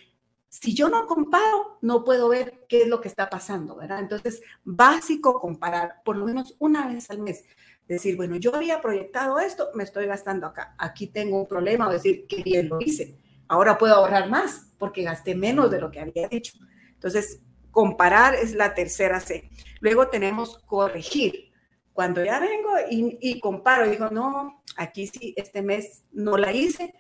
si 0.50 0.74
yo 0.74 0.90
no 0.90 1.08
comparo, 1.08 1.78
no 1.82 2.04
puedo 2.04 2.28
ver 2.28 2.66
qué 2.68 2.82
es 2.82 2.88
lo 2.90 3.00
que 3.00 3.08
está 3.08 3.30
pasando, 3.30 3.78
¿verdad? 3.78 4.00
Entonces, 4.00 4.42
básico 4.66 5.40
comparar, 5.40 6.02
por 6.04 6.18
lo 6.18 6.26
menos 6.26 6.56
una 6.60 6.88
vez 6.88 7.10
al 7.10 7.20
mes. 7.20 7.46
Decir, 7.88 8.18
bueno, 8.18 8.36
yo 8.36 8.54
había 8.54 8.82
proyectado 8.82 9.40
esto, 9.40 9.70
me 9.74 9.86
estoy 9.86 10.06
gastando 10.06 10.48
acá. 10.48 10.76
Aquí 10.78 11.08
tengo 11.08 11.40
un 11.40 11.48
problema, 11.48 11.88
o 11.88 11.92
decir, 11.92 12.26
qué 12.28 12.44
bien 12.44 12.68
lo 12.68 12.82
hice 12.82 13.18
ahora 13.48 13.78
puedo 13.78 13.96
ahorrar 13.96 14.30
más 14.30 14.72
porque 14.78 15.04
gasté 15.04 15.36
menos 15.36 15.72
de 15.72 15.80
lo 15.80 15.92
que 15.92 16.00
había 16.00 16.28
dicho. 16.28 16.54
Entonces, 16.94 17.42
comparar 17.72 18.36
es 18.36 18.54
la 18.54 18.74
tercera 18.74 19.20
C. 19.20 19.50
Luego 19.82 20.08
tenemos 20.08 20.60
corregir. 20.60 21.52
Cuando 21.94 22.24
ya 22.24 22.40
vengo 22.40 22.72
y, 22.90 23.40
comparo, 23.40 23.90
digo, 23.90 24.10
no, 24.10 24.62
aquí 24.76 25.08
sí, 25.08 25.34
este 25.38 25.62
mes 25.62 26.04
no 26.12 26.36
la 26.36 26.52
hice, 26.52 26.94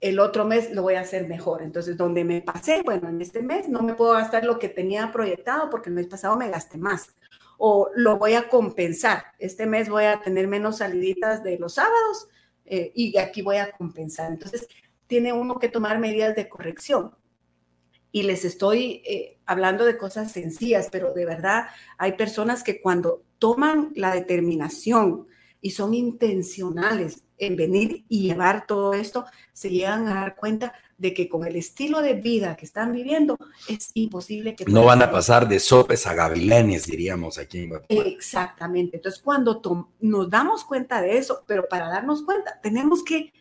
el 0.00 0.18
otro 0.18 0.44
mes 0.44 0.72
lo 0.72 0.82
voy 0.82 0.94
a 0.94 1.00
hacer 1.00 1.28
mejor. 1.28 1.62
Entonces, 1.62 1.96
donde 1.96 2.24
me 2.24 2.42
pasé, 2.42 2.82
bueno, 2.82 3.08
en 3.08 3.20
este 3.20 3.40
mes 3.40 3.68
no 3.68 3.82
me 3.82 3.94
puedo 3.94 4.12
gastar 4.14 4.44
lo 4.44 4.58
que 4.58 4.68
tenía 4.68 5.12
proyectado 5.12 5.70
porque 5.70 5.90
el 5.90 5.94
mes 5.94 6.08
pasado 6.08 6.36
me 6.36 6.50
gasté 6.50 6.76
más. 6.76 7.14
O 7.56 7.88
lo 7.94 8.18
voy 8.18 8.34
a 8.34 8.48
compensar. 8.48 9.26
Este 9.38 9.64
mes 9.64 9.88
voy 9.88 10.04
a 10.04 10.20
tener 10.20 10.48
menos 10.48 10.78
saliditas 10.78 11.44
de 11.44 11.58
los 11.58 11.74
sábados 11.74 12.28
eh, 12.64 12.90
y 12.94 13.16
aquí 13.16 13.42
voy 13.42 13.58
a 13.58 13.70
compensar. 13.70 14.32
Entonces, 14.32 14.66
tiene 15.06 15.32
uno 15.32 15.58
que 15.58 15.68
tomar 15.68 15.98
medidas 15.98 16.34
de 16.34 16.48
corrección. 16.48 17.14
Y 18.12 18.22
les 18.22 18.44
estoy 18.44 19.02
eh, 19.04 19.38
hablando 19.44 19.84
de 19.84 19.96
cosas 19.96 20.30
sencillas, 20.30 20.88
pero 20.90 21.12
de 21.12 21.26
verdad 21.26 21.66
hay 21.98 22.12
personas 22.12 22.62
que 22.62 22.80
cuando 22.80 23.22
toman 23.38 23.92
la 23.96 24.14
determinación 24.14 25.26
y 25.60 25.70
son 25.70 25.94
intencionales 25.94 27.24
en 27.38 27.56
venir 27.56 28.04
y 28.08 28.22
llevar 28.22 28.66
todo 28.66 28.94
esto, 28.94 29.24
se 29.52 29.70
llegan 29.70 30.06
a 30.08 30.14
dar 30.14 30.36
cuenta 30.36 30.74
de 30.98 31.12
que 31.12 31.28
con 31.28 31.44
el 31.46 31.56
estilo 31.56 32.00
de 32.00 32.14
vida 32.14 32.56
que 32.56 32.64
están 32.64 32.92
viviendo 32.92 33.36
es 33.68 33.90
imposible 33.94 34.54
que... 34.54 34.64
No 34.66 34.84
van 34.84 35.02
a 35.02 35.10
pasar 35.10 35.48
de 35.48 35.58
sopes 35.58 36.06
a 36.06 36.14
gavilanes, 36.14 36.86
diríamos 36.86 37.38
aquí 37.38 37.60
en 37.60 37.72
Exactamente. 37.88 38.98
Entonces, 38.98 39.20
cuando 39.20 39.60
nos 40.00 40.30
damos 40.30 40.64
cuenta 40.64 41.00
de 41.00 41.18
eso, 41.18 41.44
pero 41.46 41.66
para 41.68 41.88
darnos 41.88 42.22
cuenta, 42.22 42.60
tenemos 42.62 43.02
que 43.02 43.32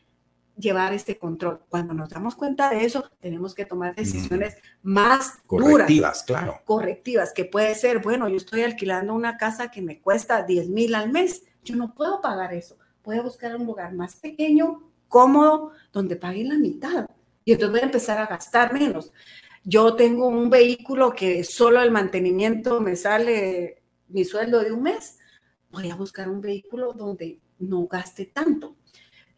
llevar 0.57 0.93
este 0.93 1.17
control. 1.17 1.61
Cuando 1.69 1.93
nos 1.93 2.09
damos 2.09 2.35
cuenta 2.35 2.69
de 2.69 2.85
eso, 2.85 3.09
tenemos 3.19 3.55
que 3.55 3.65
tomar 3.65 3.95
decisiones 3.95 4.57
más 4.81 5.39
correctivas, 5.47 6.23
claro. 6.23 6.61
Correctivas, 6.65 7.33
que 7.33 7.45
puede 7.45 7.75
ser, 7.75 7.99
bueno, 7.99 8.27
yo 8.29 8.37
estoy 8.37 8.61
alquilando 8.61 9.13
una 9.13 9.37
casa 9.37 9.71
que 9.71 9.81
me 9.81 9.99
cuesta 9.99 10.43
10 10.43 10.69
mil 10.69 10.95
al 10.95 11.11
mes, 11.11 11.43
yo 11.63 11.75
no 11.75 11.93
puedo 11.93 12.21
pagar 12.21 12.53
eso. 12.53 12.77
Voy 13.03 13.17
a 13.17 13.21
buscar 13.21 13.55
un 13.55 13.65
lugar 13.65 13.93
más 13.93 14.15
pequeño, 14.15 14.91
cómodo, 15.07 15.71
donde 15.91 16.15
pague 16.15 16.43
la 16.43 16.57
mitad. 16.57 17.07
Y 17.45 17.53
entonces 17.53 17.71
voy 17.71 17.81
a 17.81 17.85
empezar 17.85 18.17
a 18.19 18.27
gastar 18.27 18.73
menos. 18.73 19.11
Yo 19.63 19.95
tengo 19.95 20.27
un 20.27 20.49
vehículo 20.49 21.13
que 21.13 21.43
solo 21.43 21.81
el 21.81 21.91
mantenimiento 21.91 22.81
me 22.81 22.95
sale 22.95 23.83
mi 24.09 24.23
sueldo 24.25 24.61
de 24.61 24.71
un 24.71 24.83
mes. 24.83 25.17
Voy 25.71 25.89
a 25.89 25.95
buscar 25.95 26.29
un 26.29 26.41
vehículo 26.41 26.93
donde 26.93 27.39
no 27.59 27.87
gaste 27.87 28.25
tanto 28.25 28.75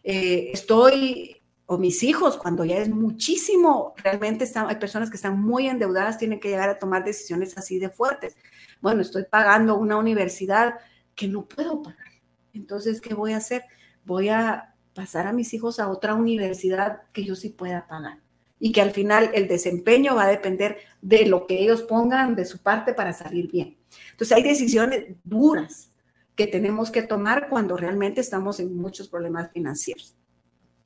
eh, 0.07 0.51
estoy, 0.53 1.41
o 1.65 1.79
mis 1.79 2.03
hijos, 2.03 2.37
cuando 2.37 2.63
ya 2.63 2.77
es 2.77 2.89
muchísimo, 2.89 3.95
realmente 3.97 4.43
están, 4.43 4.69
hay 4.69 4.75
personas 4.75 5.09
que 5.09 5.15
están 5.15 5.41
muy 5.41 5.67
endeudadas, 5.67 6.19
tienen 6.19 6.39
que 6.39 6.49
llegar 6.49 6.69
a 6.69 6.77
tomar 6.77 7.03
decisiones 7.03 7.57
así 7.57 7.79
de 7.79 7.89
fuertes. 7.89 8.37
Bueno, 8.81 9.01
estoy 9.01 9.23
pagando 9.23 9.75
una 9.75 9.97
universidad 9.97 10.75
que 11.15 11.27
no 11.27 11.45
puedo 11.45 11.81
pagar. 11.81 12.05
Entonces, 12.53 13.01
¿qué 13.01 13.15
voy 13.15 13.33
a 13.33 13.37
hacer? 13.37 13.63
Voy 14.05 14.29
a 14.29 14.75
pasar 14.93 15.25
a 15.25 15.33
mis 15.33 15.53
hijos 15.55 15.79
a 15.79 15.89
otra 15.89 16.13
universidad 16.13 17.01
que 17.11 17.23
yo 17.23 17.35
sí 17.35 17.49
pueda 17.49 17.87
pagar 17.87 18.19
y 18.59 18.71
que 18.71 18.81
al 18.81 18.91
final 18.91 19.31
el 19.33 19.47
desempeño 19.47 20.15
va 20.15 20.25
a 20.25 20.29
depender 20.29 20.77
de 21.01 21.25
lo 21.25 21.47
que 21.47 21.59
ellos 21.59 21.81
pongan 21.81 22.35
de 22.35 22.45
su 22.45 22.59
parte 22.59 22.93
para 22.93 23.11
salir 23.11 23.51
bien. 23.51 23.75
Entonces 24.11 24.37
hay 24.37 24.43
decisiones 24.43 25.15
duras 25.23 25.91
que 26.35 26.47
tenemos 26.47 26.91
que 26.91 27.01
tomar 27.01 27.47
cuando 27.49 27.77
realmente 27.77 28.21
estamos 28.21 28.59
en 28.59 28.75
muchos 28.75 29.07
problemas 29.07 29.51
financieros. 29.51 30.15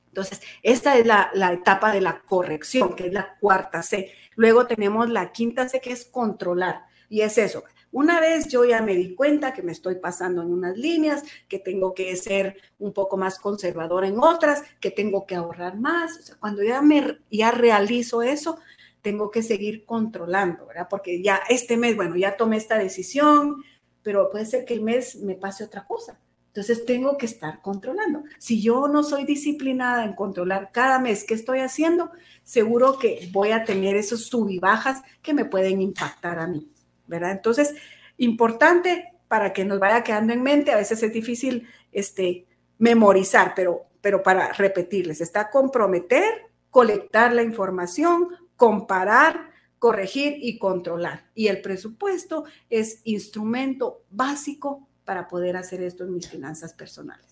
Entonces, 0.09 0.41
esta 0.63 0.97
es 0.97 1.05
la, 1.05 1.31
etapa 1.53 1.91
de 1.91 2.01
la 2.01 2.21
corrección, 2.21 2.95
que 2.95 3.07
es 3.07 3.13
la 3.13 3.37
cuarta 3.39 3.83
C. 3.83 4.11
Luego 4.35 4.65
tenemos 4.65 5.09
la 5.09 5.31
quinta 5.31 5.69
C, 5.69 5.79
que 5.81 5.91
es 5.91 6.05
controlar. 6.05 6.85
Y 7.09 7.21
es 7.21 7.37
eso. 7.37 7.63
Una 7.91 8.19
vez 8.19 8.47
yo 8.47 8.65
ya 8.65 8.81
me 8.81 8.95
di 8.95 9.15
cuenta 9.15 9.53
que 9.53 9.63
me 9.63 9.71
estoy 9.71 9.95
pasando 9.95 10.41
en 10.43 10.51
unas 10.51 10.77
líneas, 10.77 11.23
que 11.47 11.57
tengo 11.57 11.93
que 11.93 12.15
ser 12.15 12.57
un 12.77 12.93
poco 12.93 13.17
más 13.17 13.39
conservador 13.39 14.05
en 14.05 14.19
otras, 14.19 14.63
que 14.79 14.91
tengo 14.91 15.25
que 15.25 15.35
ahorrar 15.35 15.77
más. 15.77 16.17
O 16.17 16.21
sea, 16.21 16.35
cuando 16.39 16.63
ya, 16.63 16.81
me, 16.81 17.19
ya 17.31 17.51
realizo 17.51 18.21
eso, 18.21 18.59
tengo 19.01 19.31
que 19.31 19.41
seguir 19.41 19.85
controlando, 19.85 20.67
¿verdad? 20.67 20.87
Porque 20.89 21.21
ya 21.23 21.41
este 21.49 21.77
mes, 21.77 21.95
bueno, 21.95 22.15
ya 22.15 22.37
tomé 22.37 22.57
esta 22.57 22.77
decisión, 22.77 23.63
pero 24.09 24.31
puede 24.31 24.47
ser 24.47 24.65
que 24.65 24.73
el 24.73 24.81
mes 24.81 25.17
me 25.17 25.35
pase 25.35 25.63
otra 25.63 25.85
cosa. 25.85 26.17
Entonces 26.47 26.83
tengo 26.83 27.15
que 27.15 27.27
estar 27.27 27.61
controlando. 27.61 28.23
Si 28.39 28.59
yo 28.59 28.87
no 28.87 29.03
soy 29.03 29.23
disciplinada 29.23 30.03
en 30.03 30.13
controlar 30.13 30.71
cada 30.71 30.97
mes 30.97 31.23
qué 31.23 31.35
estoy 31.35 31.59
haciendo, 31.59 32.09
seguro 32.43 32.97
que 32.97 33.29
voy 33.31 33.51
a 33.51 33.65
tener 33.65 33.95
esos 33.95 34.25
sub 34.25 34.49
y 34.49 34.57
bajas 34.57 35.03
que 35.21 35.35
me 35.35 35.45
pueden 35.45 35.79
impactar 35.79 36.39
a 36.39 36.47
mí, 36.47 36.71
¿verdad? 37.05 37.33
Entonces, 37.33 37.75
importante 38.17 39.13
para 39.27 39.53
que 39.53 39.63
nos 39.63 39.77
vaya 39.77 40.03
quedando 40.03 40.33
en 40.33 40.41
mente, 40.41 40.71
a 40.71 40.77
veces 40.77 41.03
es 41.03 41.13
difícil 41.13 41.67
este, 41.91 42.47
memorizar, 42.79 43.53
pero, 43.55 43.85
pero 44.01 44.23
para 44.23 44.53
repetirles, 44.53 45.21
está 45.21 45.51
comprometer, 45.51 46.47
colectar 46.71 47.31
la 47.31 47.43
información, 47.43 48.29
comparar, 48.55 49.48
corregir 49.79 50.37
y 50.39 50.57
controlar. 50.59 51.25
Y 51.33 51.47
el 51.47 51.61
presupuesto 51.61 52.43
es 52.69 53.01
instrumento 53.05 54.03
básico 54.11 54.87
para 55.05 55.27
poder 55.27 55.57
hacer 55.57 55.81
esto 55.81 56.03
en 56.03 56.13
mis 56.13 56.29
finanzas 56.29 56.73
personales. 56.73 57.25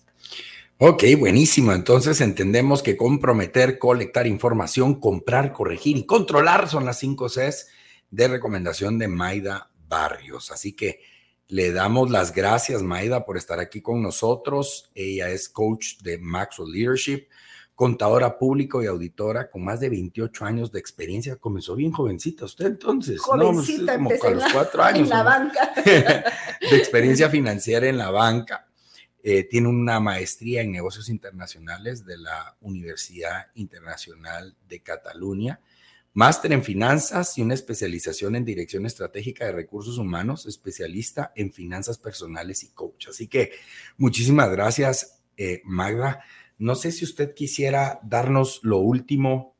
Ok, 0.78 1.04
buenísimo. 1.18 1.72
Entonces 1.72 2.20
entendemos 2.20 2.82
que 2.82 2.96
comprometer, 2.96 3.78
colectar 3.78 4.26
información, 4.26 5.00
comprar, 5.00 5.52
corregir 5.52 5.96
y 5.96 6.06
controlar 6.06 6.68
son 6.68 6.84
las 6.84 6.98
cinco 6.98 7.28
Cs 7.28 7.68
de 8.10 8.28
recomendación 8.28 8.98
de 8.98 9.08
Maida 9.08 9.70
Barrios. 9.88 10.50
Así 10.50 10.74
que 10.74 11.00
le 11.48 11.72
damos 11.72 12.10
las 12.10 12.34
gracias, 12.34 12.82
Maida, 12.82 13.24
por 13.24 13.36
estar 13.36 13.58
aquí 13.58 13.80
con 13.80 14.02
nosotros. 14.02 14.90
Ella 14.94 15.30
es 15.30 15.48
coach 15.48 15.98
de 16.02 16.18
Maxwell 16.18 16.70
Leadership 16.70 17.26
contadora 17.78 18.36
público 18.36 18.82
y 18.82 18.86
auditora 18.86 19.48
con 19.48 19.62
más 19.62 19.78
de 19.78 19.88
28 19.88 20.44
años 20.44 20.72
de 20.72 20.80
experiencia. 20.80 21.36
Comenzó 21.36 21.76
bien 21.76 21.92
jovencita 21.92 22.44
usted 22.44 22.66
entonces. 22.66 23.20
Jovencita, 23.20 23.96
¿no? 23.96 24.08
como 24.08 24.24
a 24.24 24.30
los 24.30 24.52
cuatro 24.52 24.82
años. 24.82 25.02
En 25.02 25.08
la 25.10 25.22
banca. 25.22 25.72
de 25.84 26.76
experiencia 26.76 27.30
financiera 27.30 27.86
en 27.86 27.96
la 27.96 28.10
banca. 28.10 28.66
Eh, 29.22 29.44
tiene 29.44 29.68
una 29.68 30.00
maestría 30.00 30.62
en 30.62 30.72
negocios 30.72 31.08
internacionales 31.08 32.04
de 32.04 32.18
la 32.18 32.56
Universidad 32.62 33.46
Internacional 33.54 34.56
de 34.68 34.80
Cataluña, 34.80 35.60
máster 36.14 36.50
en 36.50 36.64
finanzas 36.64 37.38
y 37.38 37.42
una 37.42 37.54
especialización 37.54 38.34
en 38.34 38.44
dirección 38.44 38.86
estratégica 38.86 39.44
de 39.44 39.52
recursos 39.52 39.98
humanos, 39.98 40.46
especialista 40.46 41.32
en 41.36 41.52
finanzas 41.52 41.96
personales 41.96 42.64
y 42.64 42.70
coach. 42.70 43.06
Así 43.10 43.28
que 43.28 43.52
muchísimas 43.98 44.50
gracias, 44.50 45.20
eh, 45.36 45.62
Magda. 45.64 46.24
No 46.58 46.74
sé 46.74 46.92
si 46.92 47.04
usted 47.04 47.34
quisiera 47.34 48.00
darnos 48.02 48.60
lo 48.62 48.78
último, 48.78 49.54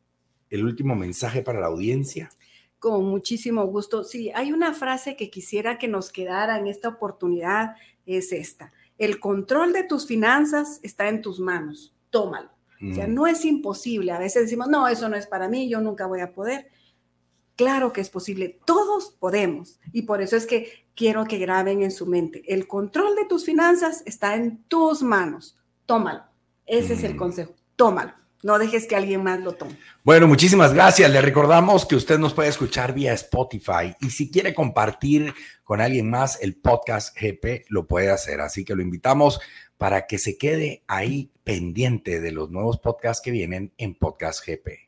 el 0.50 0.64
último 0.64 0.96
mensaje 0.96 1.42
para 1.42 1.60
la 1.60 1.68
audiencia. 1.68 2.30
Con 2.78 3.04
muchísimo 3.06 3.64
gusto. 3.66 4.04
Sí, 4.04 4.30
hay 4.34 4.52
una 4.52 4.74
frase 4.74 5.16
que 5.16 5.30
quisiera 5.30 5.78
que 5.78 5.88
nos 5.88 6.10
quedara 6.10 6.58
en 6.58 6.66
esta 6.66 6.88
oportunidad, 6.88 7.76
es 8.04 8.32
esta. 8.32 8.72
El 8.98 9.20
control 9.20 9.72
de 9.72 9.84
tus 9.84 10.06
finanzas 10.06 10.80
está 10.82 11.08
en 11.08 11.22
tus 11.22 11.38
manos. 11.38 11.94
Tómalo. 12.10 12.50
O 12.90 12.94
sea, 12.94 13.08
mm. 13.08 13.14
no 13.14 13.26
es 13.26 13.44
imposible. 13.44 14.12
A 14.12 14.18
veces 14.18 14.42
decimos, 14.42 14.68
no, 14.68 14.86
eso 14.88 15.08
no 15.08 15.16
es 15.16 15.26
para 15.26 15.48
mí, 15.48 15.68
yo 15.68 15.80
nunca 15.80 16.06
voy 16.06 16.20
a 16.20 16.32
poder. 16.32 16.68
Claro 17.56 17.92
que 17.92 18.00
es 18.00 18.08
posible, 18.08 18.60
todos 18.64 19.10
podemos. 19.10 19.80
Y 19.92 20.02
por 20.02 20.22
eso 20.22 20.36
es 20.36 20.46
que 20.46 20.86
quiero 20.94 21.24
que 21.24 21.38
graben 21.38 21.82
en 21.82 21.90
su 21.90 22.06
mente, 22.06 22.42
el 22.46 22.68
control 22.68 23.16
de 23.16 23.24
tus 23.24 23.44
finanzas 23.44 24.02
está 24.06 24.36
en 24.36 24.62
tus 24.64 25.02
manos. 25.02 25.58
Tómalo. 25.84 26.27
Ese 26.68 26.94
es 26.94 27.02
el 27.04 27.14
mm. 27.14 27.18
consejo. 27.18 27.54
Tómalo. 27.76 28.12
No 28.42 28.56
dejes 28.60 28.86
que 28.86 28.94
alguien 28.94 29.24
más 29.24 29.40
lo 29.40 29.54
tome. 29.54 29.76
Bueno, 30.04 30.28
muchísimas 30.28 30.72
gracias. 30.72 31.10
Le 31.10 31.20
recordamos 31.20 31.84
que 31.84 31.96
usted 31.96 32.20
nos 32.20 32.34
puede 32.34 32.48
escuchar 32.48 32.94
vía 32.94 33.12
Spotify 33.14 33.96
y 34.00 34.10
si 34.10 34.30
quiere 34.30 34.54
compartir 34.54 35.34
con 35.64 35.80
alguien 35.80 36.08
más 36.08 36.40
el 36.40 36.54
podcast 36.54 37.18
GP, 37.20 37.64
lo 37.68 37.88
puede 37.88 38.10
hacer. 38.10 38.40
Así 38.40 38.64
que 38.64 38.76
lo 38.76 38.82
invitamos 38.82 39.40
para 39.76 40.06
que 40.06 40.18
se 40.18 40.38
quede 40.38 40.84
ahí 40.86 41.32
pendiente 41.42 42.20
de 42.20 42.30
los 42.30 42.50
nuevos 42.50 42.78
podcasts 42.78 43.22
que 43.22 43.32
vienen 43.32 43.72
en 43.76 43.96
Podcast 43.96 44.46
GP. 44.46 44.87